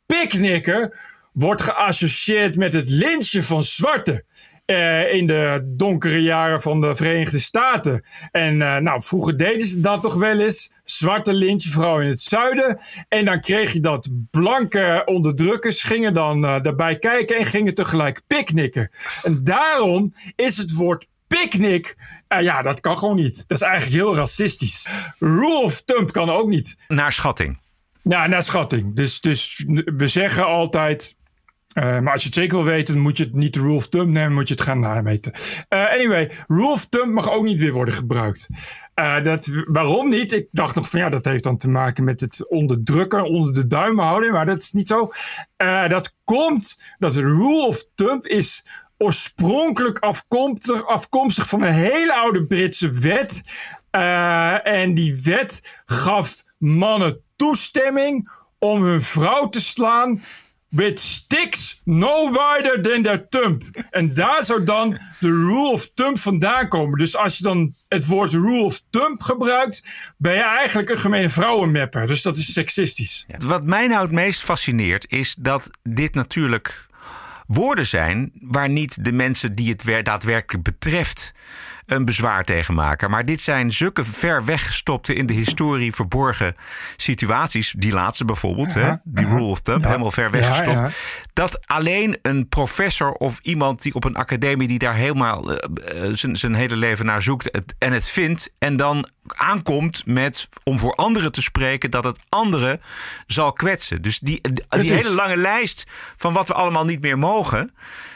[0.05, 0.93] Picknicken
[1.33, 4.23] wordt geassocieerd met het lynchen van zwarten.
[4.65, 8.03] eh, in de donkere jaren van de Verenigde Staten.
[8.31, 10.71] En eh, nou, vroeger deden ze dat toch wel eens.
[10.83, 12.79] Zwarte lintje, vooral in het zuiden.
[13.07, 18.21] En dan kreeg je dat blanke onderdrukkers gingen dan eh, daarbij kijken en gingen tegelijk
[18.27, 18.91] picknicken.
[19.23, 21.95] En daarom is het woord picknick,
[22.27, 23.47] eh, ja, dat kan gewoon niet.
[23.47, 24.87] Dat is eigenlijk heel racistisch.
[25.19, 26.75] Rule of thumb kan ook niet.
[26.87, 27.59] Naar schatting.
[28.03, 28.95] Nou, naar schatting.
[28.95, 29.63] Dus, dus
[29.95, 31.15] we zeggen altijd.
[31.73, 33.87] eh, maar als je het zeker wil weten, moet je het niet de rule of
[33.87, 35.31] thumb nemen, moet je het gaan nameten.
[35.67, 38.47] Eh, anyway, rule of thumb mag ook niet weer worden gebruikt.
[39.23, 40.31] Dat, waarom niet?
[40.31, 43.67] Ik dacht nog van ja, dat heeft dan te maken met het onderdrukken, onder de
[43.67, 45.09] duim houden, maar dat is niet zo.
[45.87, 48.63] Dat komt, dat de rule of thumb is
[48.99, 53.41] oorspronkelijk afkomstig, afkomstig van een hele oude Britse wet.
[53.91, 60.21] Eh, en die wet gaf mannen toestemming om hun vrouw te slaan
[60.69, 63.61] with sticks no wider than their thumb.
[63.89, 64.89] En daar zou dan
[65.19, 66.97] de rule of thumb vandaan komen.
[66.97, 69.83] Dus als je dan het woord rule of thumb gebruikt,
[70.17, 72.07] ben je eigenlijk een gemene vrouwenmapper.
[72.07, 73.25] Dus dat is seksistisch.
[73.37, 76.87] Wat mij nou het meest fascineert is dat dit natuurlijk
[77.49, 81.33] woorden zijn waar niet de mensen die het wer- daadwerkelijk betreft
[81.89, 83.09] een bezwaar tegen maken.
[83.09, 86.55] Maar dit zijn zulke ver weggestopte in de historie verborgen
[86.97, 87.73] situaties.
[87.77, 88.93] Die laatste bijvoorbeeld, hè?
[89.03, 90.95] die rule of thumb, helemaal ver weggestopt.
[91.33, 96.13] Dat alleen een professor of iemand die op een academie die daar helemaal eh, eh,
[96.13, 98.51] zijn hele leven naar zoekt het, en het vindt.
[98.57, 102.81] En dan aankomt met om voor anderen te spreken dat het anderen
[103.27, 104.01] zal kwetsen.
[104.01, 104.91] Dus die, die, die Precies.
[104.91, 105.85] hele lange lijst
[106.17, 107.71] van wat we allemaal niet meer mogen.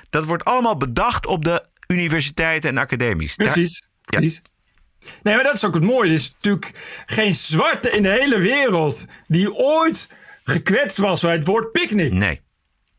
[0.10, 3.36] Dat wordt allemaal bedacht op de universiteiten en academies.
[3.36, 3.82] Daar- Precies.
[4.02, 4.18] Ja.
[4.18, 4.42] precies.
[5.24, 6.08] Nee, maar dat is ook het mooie.
[6.08, 6.72] Er is natuurlijk
[7.06, 10.10] geen zwarte in de hele wereld die ooit
[10.44, 12.12] gekwetst was bij het woord picknick.
[12.14, 12.42] Nee.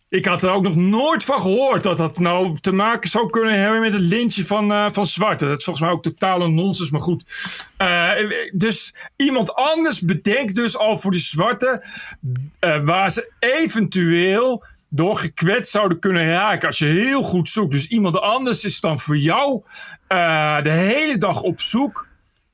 [0.09, 3.61] Ik had er ook nog nooit van gehoord dat dat nou te maken zou kunnen
[3.61, 5.47] hebben met het lintje van, eh, van zwarte.
[5.47, 7.23] Dat is volgens mij ook totale nonsens, maar goed.
[7.77, 8.11] Eh,
[8.53, 11.85] dus iemand anders bedenkt dus al voor de zwarte
[12.59, 14.65] eh, waar ze eventueel
[14.95, 17.73] door gekwetst zouden kunnen raken als je heel goed zoekt.
[17.73, 19.63] Dus iemand anders is dan voor jou
[20.07, 22.07] eh, de hele dag op zoek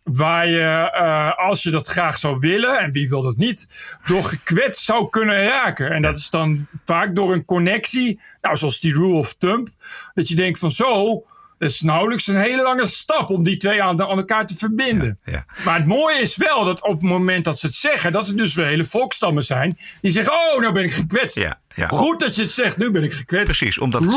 [0.02, 3.68] waar je, eh, als je dat graag zou willen, en wie wil dat niet,
[4.06, 5.90] door gekwetst zou kunnen raken.
[5.90, 9.68] En dat is dan vaak door een connectie, nou, zoals die rule of thumb,
[10.14, 11.22] dat je denkt van zo,
[11.60, 15.18] dat is nauwelijks een hele lange stap om die twee aan, aan elkaar te verbinden.
[15.24, 15.44] Ja.
[15.64, 18.36] Maar het mooie is wel dat op het moment dat ze het zeggen, dat er
[18.36, 21.36] dus weer hele volkstammen zijn die zeggen, oh, nou ben ik gekwetst.
[21.38, 21.86] Ja, ja.
[21.88, 23.56] Goed dat je het zegt, nu ben ik gekwetst.
[23.58, 24.12] Precies, omdat het,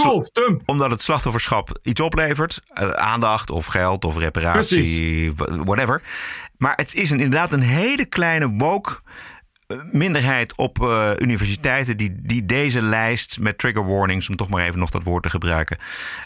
[0.65, 2.61] omdat het slachtofferschap iets oplevert.
[2.73, 6.01] eh, aandacht of geld of reparatie, wha- whatever.
[6.57, 8.99] Maar het is een, inderdaad een hele kleine woke
[9.91, 14.79] minderheid op eh, universiteiten die, die deze lijst met trigger warnings, om toch maar even
[14.79, 15.77] nog dat woord te gebruiken,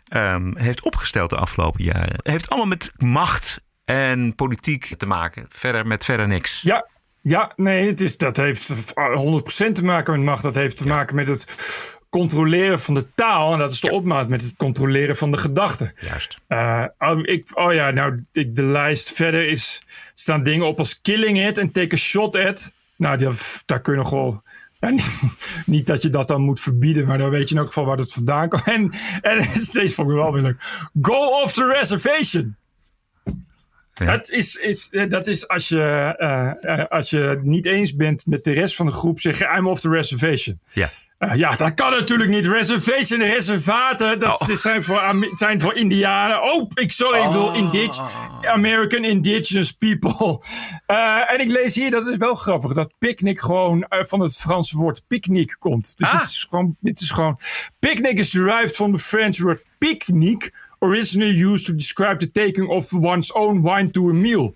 [0.07, 2.19] ehm, heeft opgesteld de afgelopen jaren.
[2.23, 5.45] Heeft allemaal met macht en politiek te maken.
[5.49, 6.61] Verder met verder niks.
[6.61, 6.87] Ja,
[7.21, 10.43] ja nee, het is, dat heeft 100% te maken met macht.
[10.43, 13.53] Dat heeft te maken met het controleren van de taal.
[13.53, 15.93] En dat is de opmaat met het controleren van de gedachten.
[15.95, 16.37] Juist.
[16.47, 19.81] Uh, oh, ik, oh ja, nou, ik, de lijst verder is,
[20.13, 22.73] staan dingen op als killing it en take a shot at.
[22.97, 23.27] Nou, die,
[23.65, 24.43] daar kun je nog wel...
[24.79, 25.27] Ja, niet,
[25.65, 27.97] niet, dat je dat dan moet verbieden, maar dan weet je in elk geval waar
[27.97, 28.67] het vandaan komt.
[28.67, 28.91] En,
[29.21, 30.89] en steeds vond ik wel weer leuk.
[31.01, 32.55] Go off the reservation.
[33.93, 34.05] Ja.
[34.05, 36.15] Dat, is, is, dat is als je,
[36.61, 39.67] uh, als je niet eens bent met de rest van de groep, zeg je I'm
[39.67, 40.59] off the reservation.
[40.73, 40.89] Ja.
[41.19, 42.45] Uh, ja, dat kan natuurlijk niet.
[42.45, 44.55] Reservation, reservaten, dat oh.
[44.55, 46.43] zijn, voor, zijn voor Indianen.
[46.43, 47.99] Oh, ik, sorry, ik bedoel indig
[48.45, 50.41] American Indigenous People.
[50.87, 54.37] Uh, en ik lees hier, dat is wel grappig, dat picnic gewoon uh, van het
[54.37, 55.97] Franse woord picnic komt.
[55.97, 56.19] Dus ah.
[56.19, 57.39] het, is gewoon, het is gewoon...
[57.79, 62.93] Picnic is derived from the French word picnic, originally used to describe the taking of
[62.93, 64.55] one's own wine to a meal.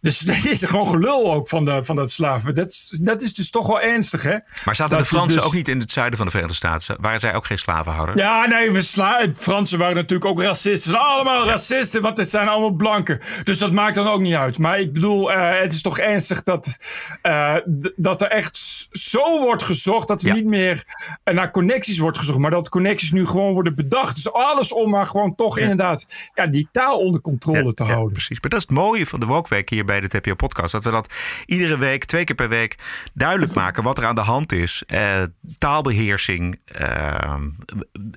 [0.00, 2.54] Dus dat is gewoon gelul ook van, de, van dat slaven.
[2.54, 4.36] Dat, dat is dus toch wel ernstig, hè?
[4.64, 5.46] Maar zaten de Fransen dus...
[5.46, 6.96] ook niet in het zuiden van de Verenigde Staten?
[7.00, 8.18] Waren zij ook geen slavenhouder?
[8.18, 9.26] Ja, nee, we sla...
[9.34, 10.98] Fransen waren natuurlijk ook racisten.
[10.98, 13.20] Allemaal racisten, want het zijn allemaal blanken.
[13.44, 14.58] Dus dat maakt dan ook niet uit.
[14.58, 16.76] Maar ik bedoel, uh, het is toch ernstig dat,
[17.22, 17.56] uh,
[17.96, 20.08] dat er echt zo wordt gezocht...
[20.08, 20.34] dat er ja.
[20.34, 20.84] niet meer
[21.24, 22.38] naar connecties wordt gezocht...
[22.38, 24.14] maar dat connecties nu gewoon worden bedacht.
[24.14, 25.62] Dus alles om maar gewoon toch ja.
[25.62, 28.12] inderdaad ja, die taal onder controle te houden.
[28.12, 28.40] precies.
[28.40, 30.72] Maar dat is het mooie van de Wokweek hier bij de TPO podcast.
[30.72, 31.14] Dat we dat
[31.46, 32.78] iedere week, twee keer per week
[33.14, 34.82] duidelijk maken wat er aan de hand is.
[34.86, 35.22] Uh,
[35.58, 37.34] taalbeheersing, uh,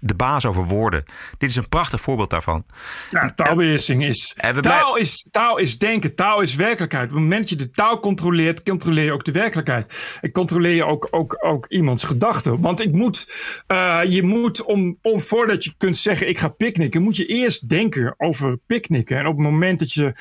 [0.01, 1.03] de baas over woorden.
[1.38, 2.65] Dit is een prachtig voorbeeld daarvan.
[3.09, 5.26] Ja, taalbeheersing is, taal is...
[5.32, 7.07] Taal is denken, taal is werkelijkheid.
[7.07, 10.17] Op het moment dat je de taal controleert, controleer je ook de werkelijkheid.
[10.21, 12.61] En controleer je ook, ook, ook iemands gedachten.
[12.61, 13.28] Want ik moet,
[13.67, 17.69] uh, je moet, om, om voordat je kunt zeggen ik ga picknicken, moet je eerst
[17.69, 19.17] denken over picknicken.
[19.17, 20.11] En op het moment dat je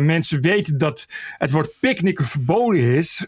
[0.00, 0.89] mensen weten dat
[1.38, 3.26] het woord picknicken verboden is,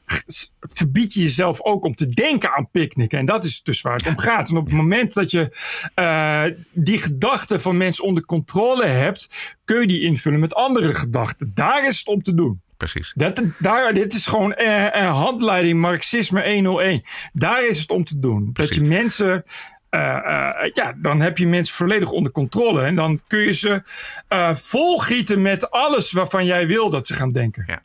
[0.60, 3.18] verbied je jezelf ook om te denken aan picknicken.
[3.18, 4.50] En dat is dus waar het om gaat.
[4.50, 5.56] En op het moment dat je
[5.96, 11.50] uh, die gedachten van mensen onder controle hebt, kun je die invullen met andere gedachten.
[11.54, 12.60] Daar is het om te doen.
[12.76, 13.12] Precies.
[13.14, 17.02] Dat, daar, dit is gewoon uh, uh, handleiding Marxisme 101.
[17.32, 18.52] Daar is het om te doen.
[18.52, 18.76] Precies.
[18.76, 19.44] Dat je mensen
[19.94, 22.82] uh, uh, ja, dan heb je mensen volledig onder controle.
[22.82, 23.82] En dan kun je ze
[24.28, 27.64] uh, volgieten met alles waarvan jij wil dat ze gaan denken.
[27.66, 27.82] Ja.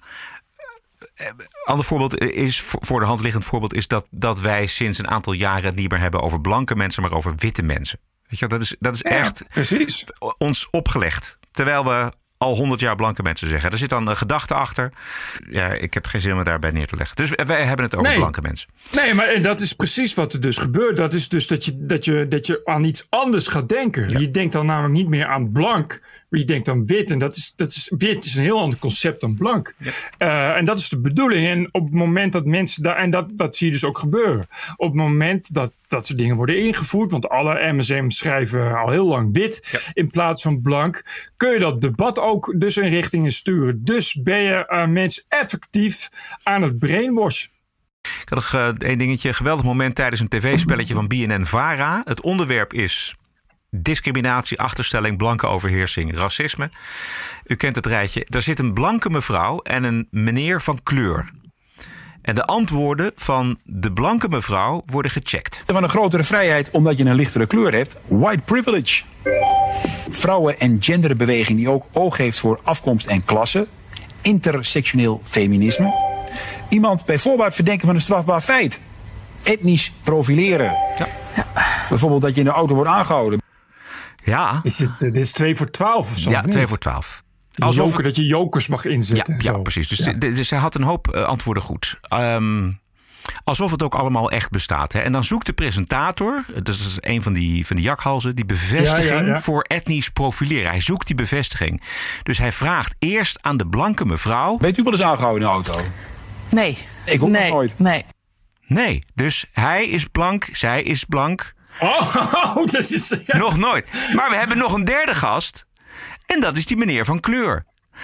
[1.66, 5.34] Ander voorbeeld is, voor de hand liggend voorbeeld, is dat, dat wij sinds een aantal
[5.34, 7.99] jaren het niet meer hebben over blanke mensen, maar over witte mensen.
[8.28, 10.03] Weet je, dat is, dat is ja, echt precies.
[10.38, 11.38] ons opgelegd.
[11.51, 13.71] Terwijl we al honderd jaar blanke mensen zeggen.
[13.71, 14.91] Er zit dan een gedachte achter.
[15.49, 17.15] Ja, ik heb geen zin om daarbij neer te leggen.
[17.15, 18.17] Dus wij hebben het over nee.
[18.17, 18.69] blanke mensen.
[18.91, 20.97] Nee, maar dat is precies wat er dus gebeurt.
[20.97, 24.09] Dat is dus dat je, dat je, dat je aan iets anders gaat denken.
[24.09, 24.19] Ja.
[24.19, 26.01] Je denkt dan namelijk niet meer aan blank.
[26.30, 27.11] Je denkt aan wit.
[27.11, 29.73] En dat is, dat is, wit is een heel ander concept dan blank.
[29.78, 29.91] Ja.
[30.51, 31.47] Uh, en dat is de bedoeling.
[31.47, 32.95] En op het moment dat mensen daar.
[32.95, 34.47] En dat, dat zie je dus ook gebeuren.
[34.75, 37.11] Op het moment dat dat soort dingen worden ingevoerd.
[37.11, 39.80] Want alle MSM schrijven al heel lang wit ja.
[39.93, 41.03] in plaats van blank.
[41.38, 43.84] Kun je dat debat ook dus in richtingen sturen.
[43.84, 46.09] Dus ben je uh, mensen effectief
[46.43, 47.45] aan het brainwash.
[48.01, 49.34] Ik had nog uh, één dingetje.
[49.34, 52.01] Geweldig moment tijdens een tv-spelletje van BNN-VARA.
[52.05, 53.15] Het onderwerp is
[53.70, 56.70] discriminatie, achterstelling, blanke overheersing, racisme.
[57.45, 58.26] U kent het rijtje.
[58.30, 61.32] Daar zit een blanke mevrouw en een meneer van kleur.
[62.22, 65.63] En de antwoorden van de blanke mevrouw worden gecheckt.
[65.65, 67.95] Van een grotere vrijheid omdat je een lichtere kleur hebt.
[68.07, 69.03] White privilege.
[70.09, 73.68] Vrouwen- en genderbeweging die ook oog heeft voor afkomst en klasse.
[74.22, 75.93] Intersectioneel feminisme.
[76.70, 78.80] Iemand bij voorbaat verdenken van een strafbaar feit.
[79.43, 80.76] Etnisch profileren.
[80.97, 81.07] Ja.
[81.89, 83.41] Bijvoorbeeld dat je in de auto wordt aangehouden.
[84.28, 84.59] Ja.
[84.63, 86.30] Is het, dit is 2 voor 12 of zo?
[86.30, 87.23] Ja, 2 voor 12.
[87.57, 89.36] Alsof joker, dat je jokers mag inzetten.
[89.39, 89.88] Ja, ja precies.
[89.88, 90.13] Dus, ja.
[90.13, 91.99] dus hij had een hoop uh, antwoorden goed.
[92.13, 92.80] Um,
[93.43, 94.93] alsof het ook allemaal echt bestaat.
[94.93, 94.99] Hè?
[94.99, 99.25] En dan zoekt de presentator, dat is een van die, van die jakhalzen, die bevestiging
[99.25, 100.69] ja, ja, voor etnisch profileren.
[100.69, 101.82] Hij zoekt die bevestiging.
[102.23, 104.57] Dus hij vraagt eerst aan de blanke mevrouw.
[104.57, 105.86] Weet u wel eens aangehouden in de auto?
[106.49, 106.78] Nee.
[107.05, 107.41] Ik ook nee.
[107.41, 107.80] nog nooit.
[107.80, 108.05] Nee.
[108.67, 111.55] Nee, dus hij is blank, zij is blank.
[112.57, 113.13] Oh, dat is...
[113.25, 113.38] Ja.
[113.38, 114.11] Nog nooit.
[114.15, 115.65] Maar we hebben nog een derde gast.
[116.25, 117.63] En dat is die meneer van kleur.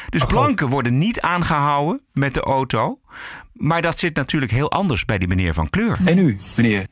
[0.09, 2.99] Dus oh, blanken worden niet aangehouden met de auto.
[3.53, 5.97] Maar dat zit natuurlijk heel anders bij die meneer van kleur.
[6.05, 6.85] En u, meneer?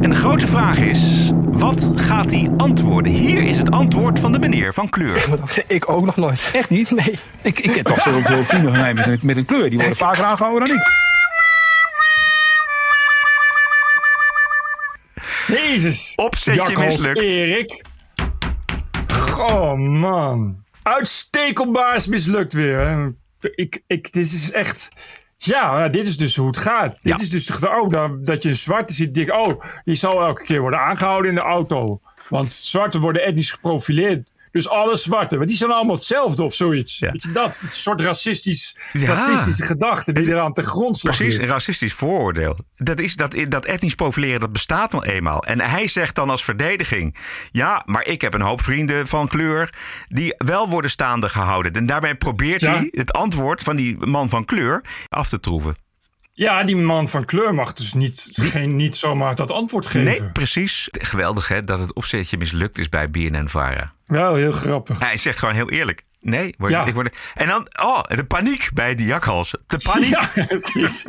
[0.00, 3.12] En de grote vraag is, wat gaat hij antwoorden?
[3.12, 5.26] Hier is het antwoord van de meneer van kleur.
[5.66, 6.50] Ik ook nog nooit.
[6.52, 6.90] Echt niet?
[6.90, 7.18] Nee.
[7.42, 9.70] Ik, ik ken toch veel, veel vrienden van mij met een, met een kleur.
[9.70, 11.11] Die worden vaker aangehouden dan ik.
[15.46, 16.12] Jezus.
[16.16, 17.22] Opzetje mislukt.
[17.22, 17.84] Erik.
[19.36, 20.64] Oh man.
[20.82, 23.12] Uitstekelbaar is mislukt weer.
[23.40, 24.88] Ik, ik, dit is echt...
[25.36, 26.98] Ja, dit is dus hoe het gaat.
[27.02, 29.14] Dit is dus de, oh, dat, dat je een zwarte ziet.
[29.14, 32.00] Denk, oh, die zal elke keer worden aangehouden in de auto.
[32.28, 34.30] Want zwarten worden etnisch geprofileerd.
[34.52, 36.98] Dus alle zwarte, want die zijn allemaal hetzelfde of zoiets.
[36.98, 37.60] Weet je dat?
[37.62, 39.06] Een soort racistisch, Ja.
[39.06, 41.46] racistische gedachte die eraan te grondslag Precies, ligt.
[41.48, 42.58] een racistisch vooroordeel.
[42.76, 45.44] Dat, is, dat, dat etnisch profileren, dat bestaat nog eenmaal.
[45.44, 47.16] En hij zegt dan als verdediging...
[47.50, 49.70] ja, maar ik heb een hoop vrienden van kleur...
[50.08, 51.72] die wel worden staande gehouden.
[51.72, 52.70] En daarbij probeert Ja.
[52.72, 55.74] hij het antwoord van die man van kleur af te troeven.
[56.34, 60.04] Ja, die man van kleur mag dus niet, geen, niet zomaar dat antwoord geven.
[60.04, 60.88] Nee, precies.
[60.90, 63.92] Geweldig hè, dat het opzetje mislukt is bij BNN-Vara.
[64.06, 64.98] Wel heel grappig.
[64.98, 66.02] Hij zegt gewoon heel eerlijk...
[66.20, 66.84] Nee, word, Ja.
[66.84, 69.60] ik word, en dan, oh, de paniek bij die jakhalsen.
[69.66, 70.10] De paniek.
[70.34, 71.04] Ja, precies.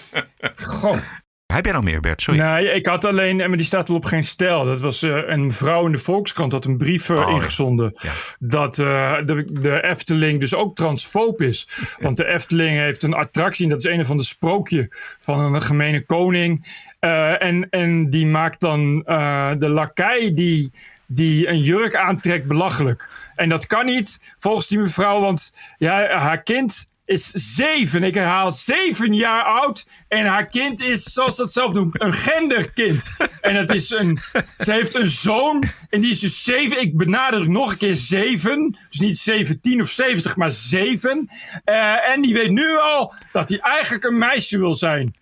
[0.80, 1.12] God.
[1.46, 2.22] Heb jij nog meer, Bert?
[2.22, 2.40] Sorry.
[2.40, 4.64] Nee, ik had alleen, maar die staat wel op geen stijl.
[4.64, 7.34] Dat was eh, een vrouw in de Volkskrant had een brief eh, Oh, ja.
[7.34, 7.92] ingezonden.
[8.38, 11.66] Dat eh, de, de Efteling dus ook transfoob is.
[12.00, 13.64] Want de Efteling heeft een attractie.
[13.64, 14.86] En dat is een van de sprookje
[15.20, 16.66] van een gemene koning.
[17.00, 20.72] Eh, en, en die maakt dan eh, de lakai die,
[21.06, 23.08] die een jurk aantrekt belachelijk.
[23.34, 25.20] En dat kan niet volgens die mevrouw.
[25.20, 28.02] Want ja, haar kind is zeven.
[28.02, 29.86] Ik herhaal zeven jaar oud.
[30.08, 33.14] En haar kind is, zoals ze dat zelf doen, een genderkind.
[33.40, 34.18] En het is een,
[34.58, 35.64] ze heeft een zoon.
[35.88, 36.80] En die is dus zeven.
[36.80, 38.76] Ik benadruk nog een keer zeven.
[38.90, 41.30] Dus niet 17 of 70, maar zeven.
[41.64, 45.14] Eh, en die weet nu al dat hij eigenlijk een meisje wil zijn.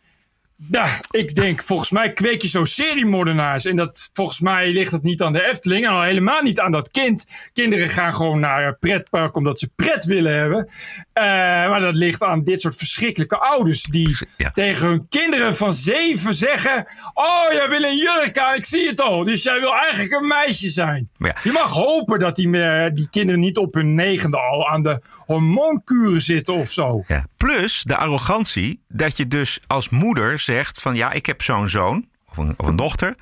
[0.57, 3.65] Nou, ik denk, volgens mij kweek je zo seriemoordenaars.
[3.65, 5.85] En dat, volgens mij ligt het niet aan de Efteling.
[5.85, 7.27] En al helemaal niet aan dat kind.
[7.53, 10.69] Kinderen gaan gewoon naar een pretpark omdat ze pret willen hebben.
[11.13, 11.25] Eh,
[11.69, 13.83] maar dat ligt aan dit soort verschrikkelijke ouders.
[13.83, 14.17] Die
[14.53, 16.87] tegen hun kinderen van zeven zeggen...
[17.15, 19.25] Oh, jij wil een jurk aan, ik zie het al.
[19.25, 21.11] Dus jij wil eigenlijk een meisje zijn.
[21.43, 25.01] Je mag hopen dat die, meer, die kinderen niet op hun negende al aan de
[25.27, 27.05] hormoonkuren zitten of zo.
[27.07, 27.27] Ja.
[27.37, 32.09] Plus de arrogantie dat je dus als moeder zegt van ja, ik heb zo'n zoon
[32.31, 33.15] of een, of een dochter.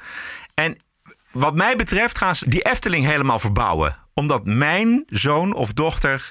[0.55, 0.77] En
[1.31, 3.97] wat mij betreft gaan ze die Efteling helemaal verbouwen.
[4.14, 6.31] Omdat mijn zoon of dochter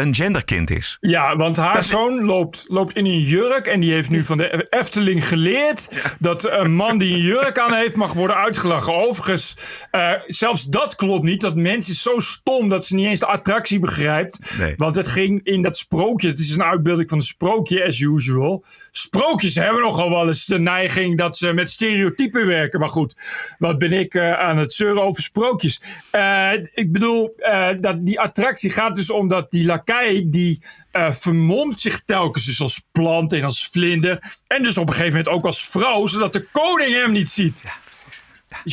[0.00, 0.96] een genderkind is.
[1.00, 3.66] Ja, want haar zoon loopt, loopt in een jurk.
[3.66, 6.16] En die heeft nu van de Efteling geleerd.
[6.18, 8.94] dat een man die een jurk aan heeft mag worden uitgelachen.
[8.94, 9.56] Overigens,
[9.90, 11.40] eh, zelfs dat klopt niet.
[11.40, 14.56] Dat mens is zo stom dat ze niet eens de attractie begrijpt.
[14.58, 14.74] Nee.
[14.76, 16.28] Want het ging in dat sprookje.
[16.28, 18.64] Het is een uitbeelding van een sprookje, as usual.
[18.90, 22.80] Sprookjes hebben nogal wel eens de neiging dat ze met stereotypen werken.
[22.80, 23.14] Maar goed,
[23.58, 25.80] wat ben ik eh, aan het zeuren over sprookjes?
[26.10, 27.36] Eh, ik bedoel,
[27.80, 29.66] dat die attractie gaat dus om dat die
[30.26, 34.38] die eh, vermomt zich telkens dus als plant en als vlinder.
[34.46, 37.64] En dus op een gegeven moment ook als vrouw, zodat de koning hem niet ziet.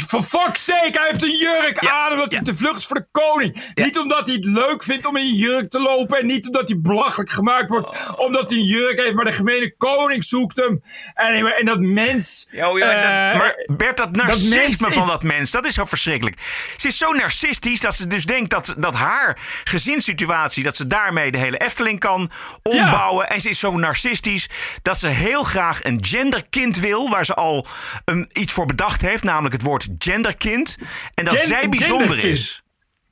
[0.07, 3.07] For fuck's sake, hij heeft een jurk aan omdat hij te vlug is voor de
[3.11, 3.71] koning.
[3.73, 6.17] Niet omdat hij het leuk vindt om in een jurk te lopen.
[6.19, 9.13] En niet omdat hij belachelijk gemaakt wordt omdat hij een jurk heeft.
[9.13, 10.81] Maar de gemene koning zoekt hem.
[11.13, 12.47] En, en dat mens...
[12.51, 15.73] Oh ja, dat- eh, maar Bert, dat mens narcisme van is- dat mens, dat is
[15.73, 16.37] zo verschrikkelijk.
[16.77, 21.31] Ze is zo narcistisch dat ze dus denkt dat, dat haar gezinssituatie, dat ze daarmee
[21.31, 22.31] de hele Efteling kan
[22.63, 23.27] ombouwen.
[23.29, 24.49] En ze is zo narcistisch
[24.81, 27.67] dat ze heel graag een genderkind wil, waar ze al
[28.05, 30.77] een, iets voor bedacht heeft, namelijk het woord genderkind.
[31.13, 32.37] En dat Gen- zij bijzonder genderkind.
[32.37, 32.63] is.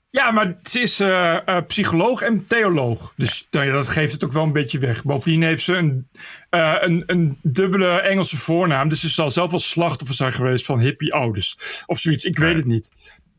[0.09, 3.13] Ja, maar ze is eh, eh, psycholoog en theoloog.
[3.17, 5.03] Dus nou ja, dat geeft het ook wel een beetje weg.
[5.03, 6.07] Bovendien heeft ze een,
[6.49, 8.89] eh, een, een dubbele Engelse voornaam.
[8.89, 11.55] Dus ze zal zelf wel slachtoffer zijn geweest van hippie-ouders.
[11.85, 12.89] Of zoiets, ik weet het niet.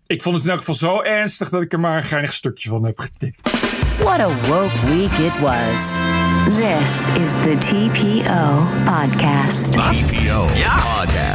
[0.07, 2.68] Ik vond het in elk geval zo ernstig dat ik er maar een geinig stukje
[2.68, 3.41] van heb getikt.
[3.99, 5.97] What a woke week it was.
[6.45, 6.91] This
[7.22, 9.72] is the TPO podcast.
[9.72, 10.77] TPO ja.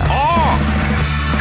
[0.08, 0.59] Oh!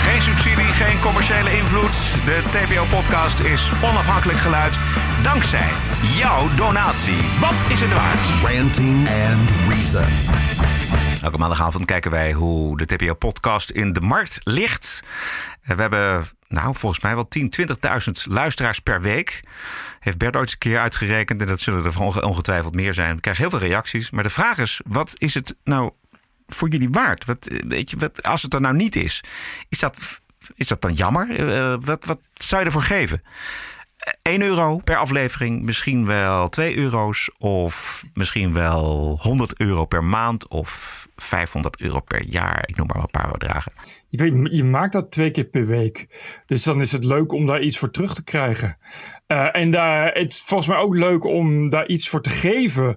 [0.09, 1.93] Geen subsidie, geen commerciële invloed.
[2.25, 4.79] De TPO-podcast is onafhankelijk geluid
[5.23, 5.69] dankzij
[6.03, 7.23] jouw donatie.
[7.41, 8.29] Wat is het waard?
[8.43, 10.05] Ranting and Reason.
[11.23, 15.03] Elke maandagavond kijken wij hoe de TPO-podcast in de markt ligt.
[15.63, 19.41] We hebben, nou, volgens mij wel 10, 20.000 luisteraars per week.
[20.01, 21.41] Heeft Bert ooit een keer uitgerekend.
[21.41, 23.15] En dat zullen er onge- ongetwijfeld meer zijn.
[23.15, 24.11] We krijgen heel veel reacties.
[24.11, 25.91] Maar de vraag is, wat is het nou
[26.49, 27.25] voor jullie waard?
[27.25, 29.23] Wat, eh, weet je, wat, als het er nou niet is,
[29.69, 30.21] is dat,
[30.55, 31.31] is dat dan jammer?
[31.31, 33.23] Eh, eh, wat, wat zou je ervoor geven?
[34.23, 40.49] 1 euro per aflevering, misschien wel 2 euro's of misschien wel 100 euro per maand
[40.49, 42.63] of 500 euro per jaar.
[42.69, 43.73] Ik noem maar een paar bedragen.
[44.09, 46.07] Je, weet, je maakt dat twee keer per week.
[46.47, 48.79] Dus dan is het leuk om daar iets voor terug te krijgen.
[49.53, 52.97] En daar, het is volgens mij ook leuk om daar iets voor te geven.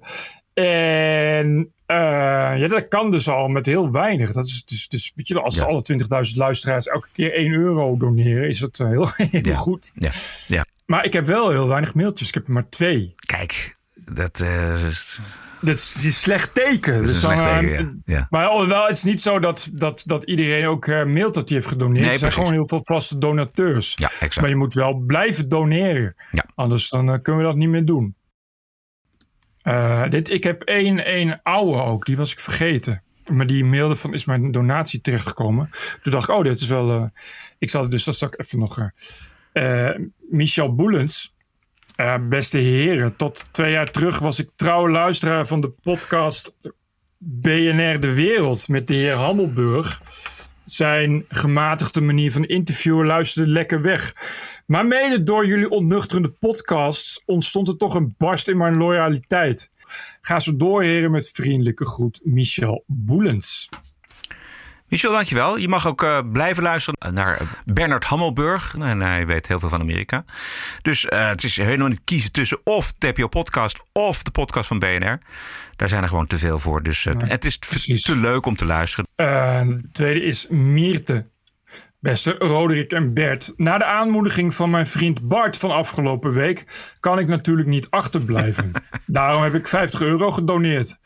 [0.54, 4.32] En eh, ja, dat kan dus al met heel weinig.
[4.32, 5.66] Dat is dus, dus weet je, als Ja.
[5.66, 9.54] alle 20.000 luisteraars elke keer 1 euro doneren, is het eh, heel, heel Ja.
[9.56, 9.92] goed.
[9.96, 10.12] Ja,
[10.48, 10.66] ja.
[10.86, 12.28] Maar ik heb wel heel weinig mailtjes.
[12.28, 13.16] Ik heb er maar twee.
[13.26, 13.76] Kijk,
[14.14, 15.20] dat, eh, is-
[15.62, 16.94] Dat is een slecht teken.
[16.94, 18.16] Dat is Dus een slecht dan, teken, ja.
[18.18, 18.28] Ja.
[18.30, 21.70] Maar alhoewel, het is niet zo dat, dat, dat iedereen ook mailt dat hij heeft
[21.70, 22.04] gedoneerd.
[22.04, 23.94] Nee, er zijn gewoon heel veel vaste donateurs.
[23.98, 24.40] Ja, exact.
[24.42, 26.16] Maar je moet wel blijven doneren.
[26.32, 26.46] Ja.
[26.56, 28.16] Anders dan, kunnen we dat niet meer doen.
[29.64, 33.04] Eh, dit, ik heb één, één oude ook, die was ik vergeten.
[33.32, 35.70] Maar die mailde van, is mijn donatie terechtgekomen.
[36.02, 36.90] Toen dacht ik, oh, dit is wel...
[36.92, 37.06] eh,
[37.60, 38.90] ik zal het dus, dat zal ik even nog...
[39.54, 39.90] eh,
[40.30, 41.36] Michel Boelens.
[42.30, 46.56] Beste heren, tot twee jaar terug was ik trouw luisteraar van de podcast
[47.18, 50.02] BNR De Wereld met de heer Hammelburg.
[50.66, 54.14] Zijn gematigde manier van interviewen luisterde lekker weg.
[54.66, 59.70] Maar mede door jullie ontnuchterende podcasts ontstond er toch een barst in mijn loyaliteit.
[60.22, 63.70] Ga zo door, heren, met vriendelijke groet, Michel Boelens.
[64.92, 65.58] Michel, dankjewel.
[65.58, 68.76] Je mag ook eh, blijven luisteren naar Bernard Hammelburg.
[68.80, 70.26] En hij weet heel veel van Amerika.
[70.82, 74.80] Dus eh, het is helemaal niet kiezen tussen of TPO Podcast of de podcast van
[74.80, 75.20] BNR.
[75.76, 76.84] Daar zijn er gewoon te veel voor.
[76.84, 79.08] Dus eh, het is te, te leuk om te luisteren.
[79.16, 81.31] Eh, de tweede is Mierte.
[82.02, 86.66] Beste Roderick en Bert, na de aanmoediging van mijn vriend Bart van afgelopen week
[87.00, 88.72] kan ik natuurlijk niet achterblijven.
[89.06, 90.98] Daarom heb ik 50 euro gedoneerd.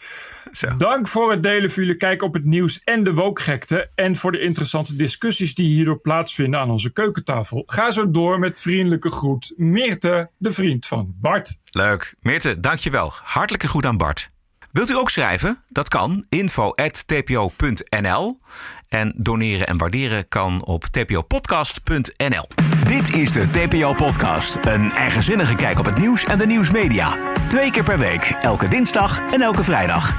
[0.78, 4.32] Dank voor het delen van jullie kijk op het nieuws en de wookgekte en voor
[4.32, 7.64] de interessante discussies die hierdoor plaatsvinden aan onze keukentafel.
[7.66, 11.58] Ga zo door met vriendelijke groet, Meerte, de vriend van Bart.
[11.70, 12.16] Leuk.
[12.20, 13.14] Meerte, dankjewel.
[13.24, 14.34] Hartelijke groet aan Bart.
[14.76, 15.64] Wilt u ook schrijven?
[15.70, 16.26] Dat kan.
[16.30, 16.80] info.tpo.nl
[18.88, 22.48] En doneren en waarderen kan op tpopodcast.nl.
[22.88, 24.58] Dit is de TPO Podcast.
[24.64, 27.14] Een eigenzinnige kijk op het nieuws en de nieuwsmedia.
[27.50, 30.14] Twee keer per week, elke dinsdag en elke vrijdag.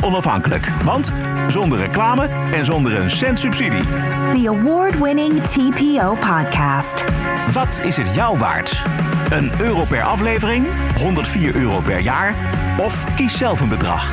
[0.00, 1.12] 100% onafhankelijk, want
[1.48, 3.84] zonder reclame en zonder een cent subsidie.
[4.32, 7.04] The award-winning TPO podcast.
[7.52, 8.82] Wat is het jou waard?
[9.30, 10.66] Een euro per aflevering?
[10.96, 12.34] 104 euro per jaar?
[12.78, 14.12] Of kies zelf een bedrag.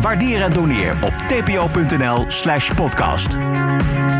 [0.00, 3.30] Waardeer en doneer op tpo.nl slash podcast.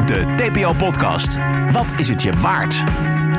[0.07, 1.39] De TPO Podcast.
[1.71, 2.83] Wat is het je waard?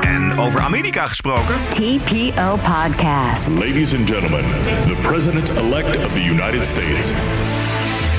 [0.02, 1.56] En over Amerika gesproken.
[1.70, 3.50] TPO Podcast.
[3.50, 4.46] Ladies and gentlemen,
[4.88, 7.12] the president-elect of the United States.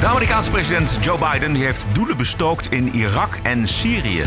[0.00, 4.24] De Amerikaanse president Joe Biden heeft doelen bestookt in Irak en Syrië.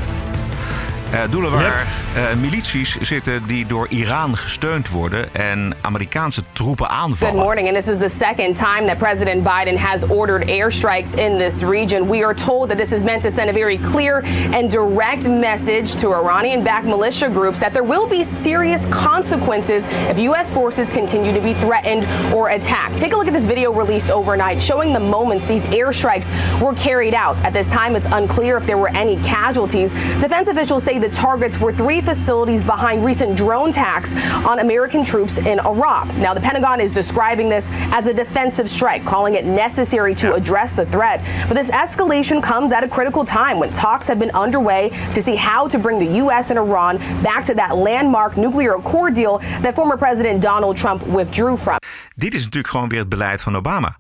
[1.14, 6.88] Eh, doelen waar eh, milities zitten die door Iran gesteund worden en Amerikaanse troepen
[7.20, 11.38] Good morning, and this is the second time that President Biden has ordered airstrikes in
[11.38, 12.10] this region.
[12.10, 15.96] We are told that this is meant to send a very clear and direct message
[15.96, 20.54] to Iranian backed militia groups that there will be serious consequences if U.S.
[20.54, 22.98] forces continue to be threatened or attacked.
[22.98, 27.14] Take a look at this video released overnight showing the moments these airstrikes were carried
[27.14, 27.36] out.
[27.46, 29.94] At this time, it's unclear if there were any casualties.
[30.22, 35.38] Defense officials say the targets were three facilities behind recent drone attacks on American troops
[35.38, 36.08] in Iraq.
[36.18, 40.72] Now, the Pentagon is describing this as a defensive strike, calling it necessary to address
[40.74, 41.20] the threat.
[41.48, 45.36] But this escalation comes at a critical time when talks have been underway to see
[45.36, 46.50] how to bring the U.S.
[46.52, 51.58] and Iran back to that landmark nuclear accord deal that former President Donald Trump withdrew
[51.58, 51.78] from.
[52.16, 53.98] Dit is natuurlijk gewoon weer het beleid van Obama.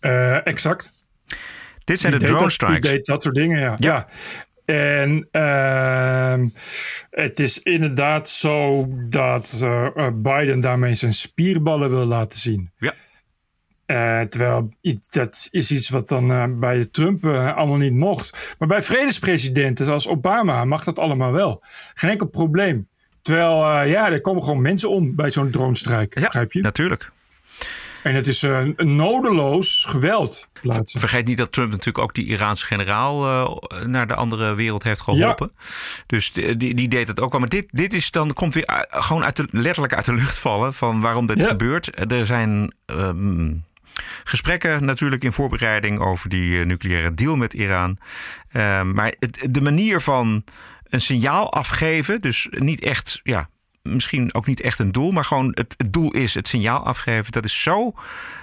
[0.00, 0.92] Eh, exact.
[1.84, 2.90] Dit zijn Die de deed drone dat- die strikes.
[2.90, 3.74] deed dat soort dingen, ja.
[3.76, 4.06] ja.
[4.64, 6.48] En ehm,
[7.10, 12.70] het is inderdaad zo dat eh, eh, Biden daarmee zijn spierballen wil laten zien.
[12.78, 12.94] Ja.
[13.86, 14.74] Eh, terwijl
[15.10, 18.54] dat is iets wat dan bij Trump allemaal niet mocht.
[18.58, 21.62] Maar bij vredespresidenten zoals Obama mag dat allemaal wel.
[21.94, 22.88] Geen enkel probleem.
[23.22, 26.14] Terwijl, ja, er komen gewoon mensen om bij zo'n dronestrijk.
[26.14, 26.60] begrijp je?
[26.60, 27.12] Natuurlijk.
[28.04, 31.00] En het is eh, een nodeloos geweld plaatsen.
[31.00, 33.26] Vergeet niet dat Trump natuurlijk ook die Iraanse generaal
[33.68, 35.52] eh, naar de andere wereld heeft geholpen.
[36.06, 37.38] Dus die, die, deed het ook al.
[37.38, 40.38] Maar dit, dit is dan, komt weer uit- gewoon uit de, letterlijk uit de lucht
[40.38, 41.46] vallen van waarom dit Ja.
[41.46, 42.12] gebeurt.
[42.12, 43.52] Er zijn ehm,
[44.24, 47.98] gesprekken natuurlijk in voorbereiding over die eh, nucleaire deal met Iran.
[48.52, 50.44] Ehm, maar het, de manier van
[50.88, 53.48] een signaal afgeven, dus niet echt, ja,
[53.88, 57.32] misschien ook niet echt een doel, maar gewoon het, het doel is het signaal afgeven.
[57.32, 57.94] Dat is zo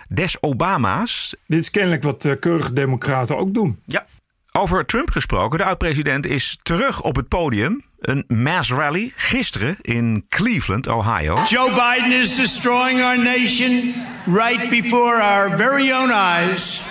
[0.07, 1.35] des Obama's.
[1.47, 3.79] Dit is kennelijk wat eh, keurige democraten ook doen.
[3.85, 4.05] Ja.
[4.51, 5.57] Over Trump gesproken.
[5.57, 7.83] De oud-president is terug op het podium.
[7.99, 11.43] Een mass rally gisteren in Cleveland, Ohio.
[11.45, 13.93] Joe Biden is destroying our nation
[14.25, 16.89] right before our very own eyes.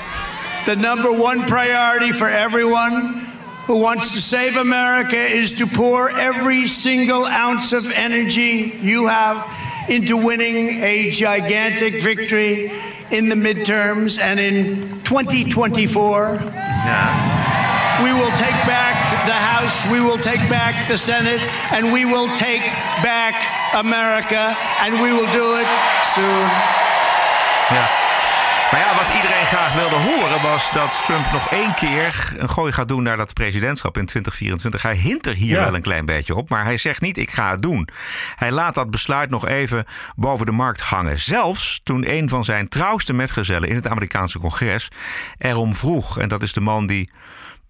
[0.65, 3.30] the number one priority for everyone
[3.71, 9.47] who wants to save America is to pour every single ounce of energy you have
[9.89, 12.73] into winning a gigantic victory
[13.13, 16.31] in the midterms and in 2024.
[18.03, 21.41] We will take back the House, we will take back the Senate,
[21.71, 22.63] and we will take
[23.07, 23.37] back
[23.77, 25.69] America, and we will do it
[26.03, 26.51] soon.
[27.71, 28.00] Ja.
[28.71, 32.73] Maar ja, wat iedereen graag wilde horen was dat Trump nog één keer een gooi
[32.73, 34.83] gaat doen naar dat presidentschap in 2024.
[34.83, 35.65] Hij hint er hier Ja.
[35.65, 37.89] wel een klein beetje op, maar hij zegt niet ik ga het doen.
[38.37, 39.85] Hij laat dat besluit nog even
[40.17, 41.19] boven de markt hangen.
[41.19, 44.89] Zelfs toen een van zijn trouwste metgezellen in het Amerikaanse congres
[45.39, 46.19] erom vroeg.
[46.19, 47.11] En dat is de man die,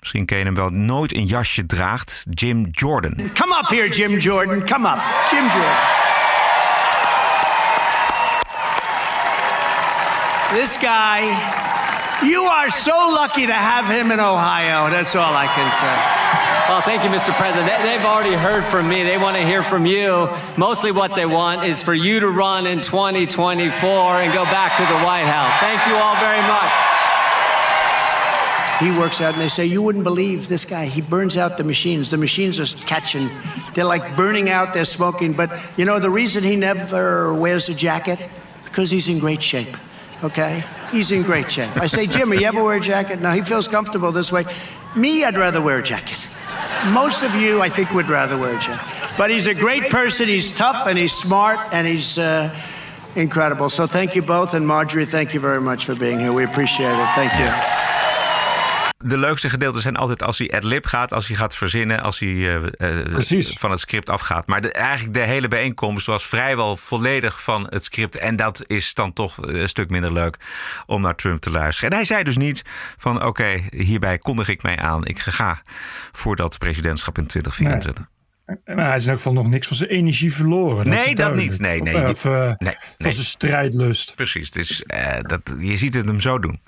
[0.01, 2.25] misschien ken je hem wel, nooit een jasje draagt.
[2.31, 3.15] Jim Jordan.
[3.35, 4.67] Come up here, Jim Jordan.
[4.67, 5.01] Come up.
[5.31, 6.20] Jim Jordan.
[10.53, 11.21] This guy,
[12.27, 14.91] you are so lucky to have him in Ohio.
[14.91, 15.97] That's all I can say.
[16.69, 17.33] Well, thank you, Mr.
[17.37, 17.67] President.
[17.67, 19.03] They- They've already heard from me.
[19.05, 20.29] They want to hear from you.
[20.57, 24.83] Mostly what they want is for you to run in 2024 and go back to
[24.83, 25.53] the White House.
[25.61, 26.71] Thank you all very much.
[28.81, 30.87] He works out, and they say, You wouldn't believe this guy.
[30.87, 32.11] He burns out the machines.
[32.11, 33.29] The machines are catching,
[33.75, 35.33] they're like burning out, they're smoking.
[35.35, 38.27] But you know, the reason he never wears a jacket?
[38.65, 39.77] Because he's in great shape,
[40.25, 40.63] okay?
[40.91, 41.77] He's in great shape.
[41.77, 43.21] I say, Jimmy, you ever wear a jacket?
[43.21, 44.45] No, he feels comfortable this way.
[44.97, 46.29] Me, I'd rather wear a jacket.
[46.89, 48.97] Most of you, I think, would rather wear a jacket.
[49.17, 50.27] But he's a great person.
[50.27, 52.55] He's tough and he's smart and he's uh,
[53.15, 53.69] incredible.
[53.69, 54.55] So thank you both.
[54.55, 56.33] And Marjorie, thank you very much for being here.
[56.33, 57.09] We appreciate it.
[57.15, 58.10] Thank you.
[59.05, 62.29] De leukste gedeelten zijn altijd als hij ad-lib gaat, als hij gaat verzinnen, als hij
[62.29, 64.47] eh, eh, van het script afgaat.
[64.47, 68.17] Maar de, eigenlijk de hele bijeenkomst was vrijwel volledig van het script.
[68.17, 70.37] En dat is dan toch een stuk minder leuk
[70.87, 71.91] om naar Trump te luisteren.
[71.91, 72.63] En hij zei dus niet
[72.97, 75.07] van oké, hierbij kondig ik mij aan.
[75.07, 75.63] Ik ga
[76.13, 78.07] voor dat presidentschap in 2024.
[78.65, 80.89] Maar hij is in elk geval nog niks van zijn energie verloren.
[80.89, 81.59] Nee, dat niet.
[81.59, 82.09] Nee, nee.
[82.09, 84.15] Of, eh, Nee, Van zijn strijdlust.
[84.15, 84.51] Precies.
[84.51, 86.61] Dus eh, dat, je ziet het hem zo doen.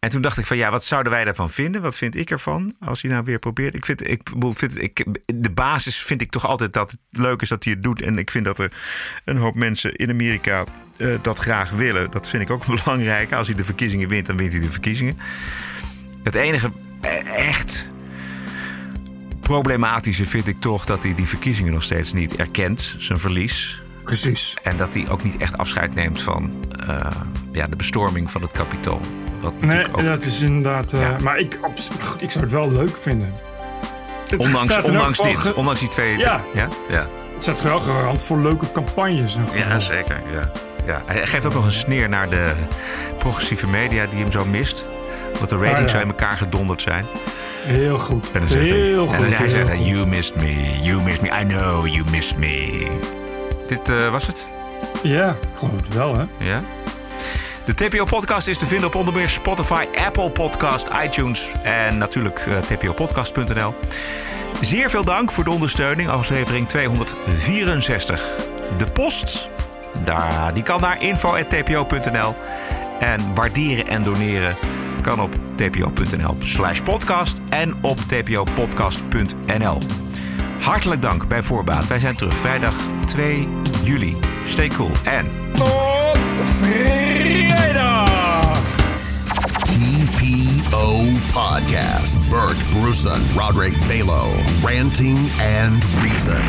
[0.00, 1.82] En toen dacht ik van ja, wat zouden wij daarvan vinden?
[1.82, 3.74] Wat vind ik ervan als hij nou weer probeert?
[3.74, 4.22] Ik vind, ik,
[4.54, 7.82] vind ik, de basis vind ik toch altijd dat het leuk is dat hij het
[7.82, 8.02] doet.
[8.02, 8.72] En ik vind dat er
[9.24, 10.64] een hoop mensen in Amerika
[10.98, 12.10] eh, dat graag willen.
[12.10, 13.32] Dat vind ik ook belangrijk.
[13.32, 15.18] Als hij de verkiezingen wint, dan wint hij de verkiezingen.
[16.22, 17.90] Het enige eh, echt
[19.40, 23.82] problematische vind ik toch dat hij die verkiezingen nog steeds niet erkent, zijn verlies.
[24.04, 24.56] Precies.
[24.62, 27.10] En dat hij ook niet echt afscheid neemt van eh,
[27.52, 29.00] ja, de bestorming van het kapitool.
[29.40, 30.92] Wat Nee, ook- dat is inderdaad...
[30.92, 31.72] eh, Maar ik, op,
[32.18, 33.32] ik zou het wel leuk vinden.
[34.30, 36.18] Het ondanks ondanks dit, ge- ondanks die twee.
[36.18, 36.40] Ja.
[36.54, 37.06] ja, ja.
[37.34, 39.36] Het staat wel garant voor leuke campagnes.
[39.54, 40.22] Ja, zeker.
[40.32, 40.50] Ja.
[40.86, 41.02] Ja.
[41.06, 42.52] Hij geeft ook nog een sneer naar de
[43.18, 44.84] progressieve media die hem zo mist.
[45.40, 45.88] Dat de ratings Ah, ja.
[45.88, 47.04] zo in elkaar gedonderd zijn.
[47.64, 48.30] Heel goed.
[48.32, 49.26] En dan zegt Heel hij, goed.
[49.26, 49.86] En hij zegt, goed.
[49.86, 52.86] you missed me, you missed me, I know you missed me.
[53.68, 54.46] Dit eh, was het?
[55.02, 56.24] Ja, ik geloof het wel, hè?
[56.36, 56.60] Ja.
[57.74, 62.58] De TPO-podcast is te vinden op onder meer Spotify, Apple Podcast, iTunes en natuurlijk eh,
[62.58, 63.74] tpopodcast.nl.
[64.60, 68.28] Zeer veel dank voor de ondersteuning, aflevering 264.
[68.78, 69.50] De post,
[70.04, 72.34] daar, die kan naar info.tpo.nl.
[73.00, 74.56] En waarderen en doneren
[75.02, 79.78] kan op tpo.nl slash podcast en op tpopodcast.nl.
[80.60, 81.86] Hartelijk dank bij voorbaat.
[81.86, 83.48] Wij zijn terug vrijdag 2
[83.82, 84.16] juli.
[84.46, 85.26] Stay cool en...
[86.36, 88.08] Tot vrijdag!
[89.62, 90.96] TPO
[91.32, 92.30] Podcast.
[92.30, 94.24] Bert Bruson, Roderick Balo.
[94.62, 96.42] Ranting and Reason.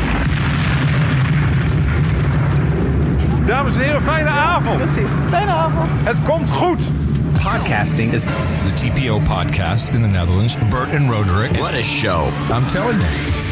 [3.46, 4.76] Dames en heren, fijne avond.
[4.76, 5.90] Precies, fijne avond.
[6.04, 6.90] Het komt goed.
[7.32, 8.22] Podcasting is
[8.64, 10.56] the TPO podcast in the Netherlands.
[10.70, 11.56] Bert and Roderick.
[11.56, 12.28] What a show.
[12.50, 13.51] I'm telling you.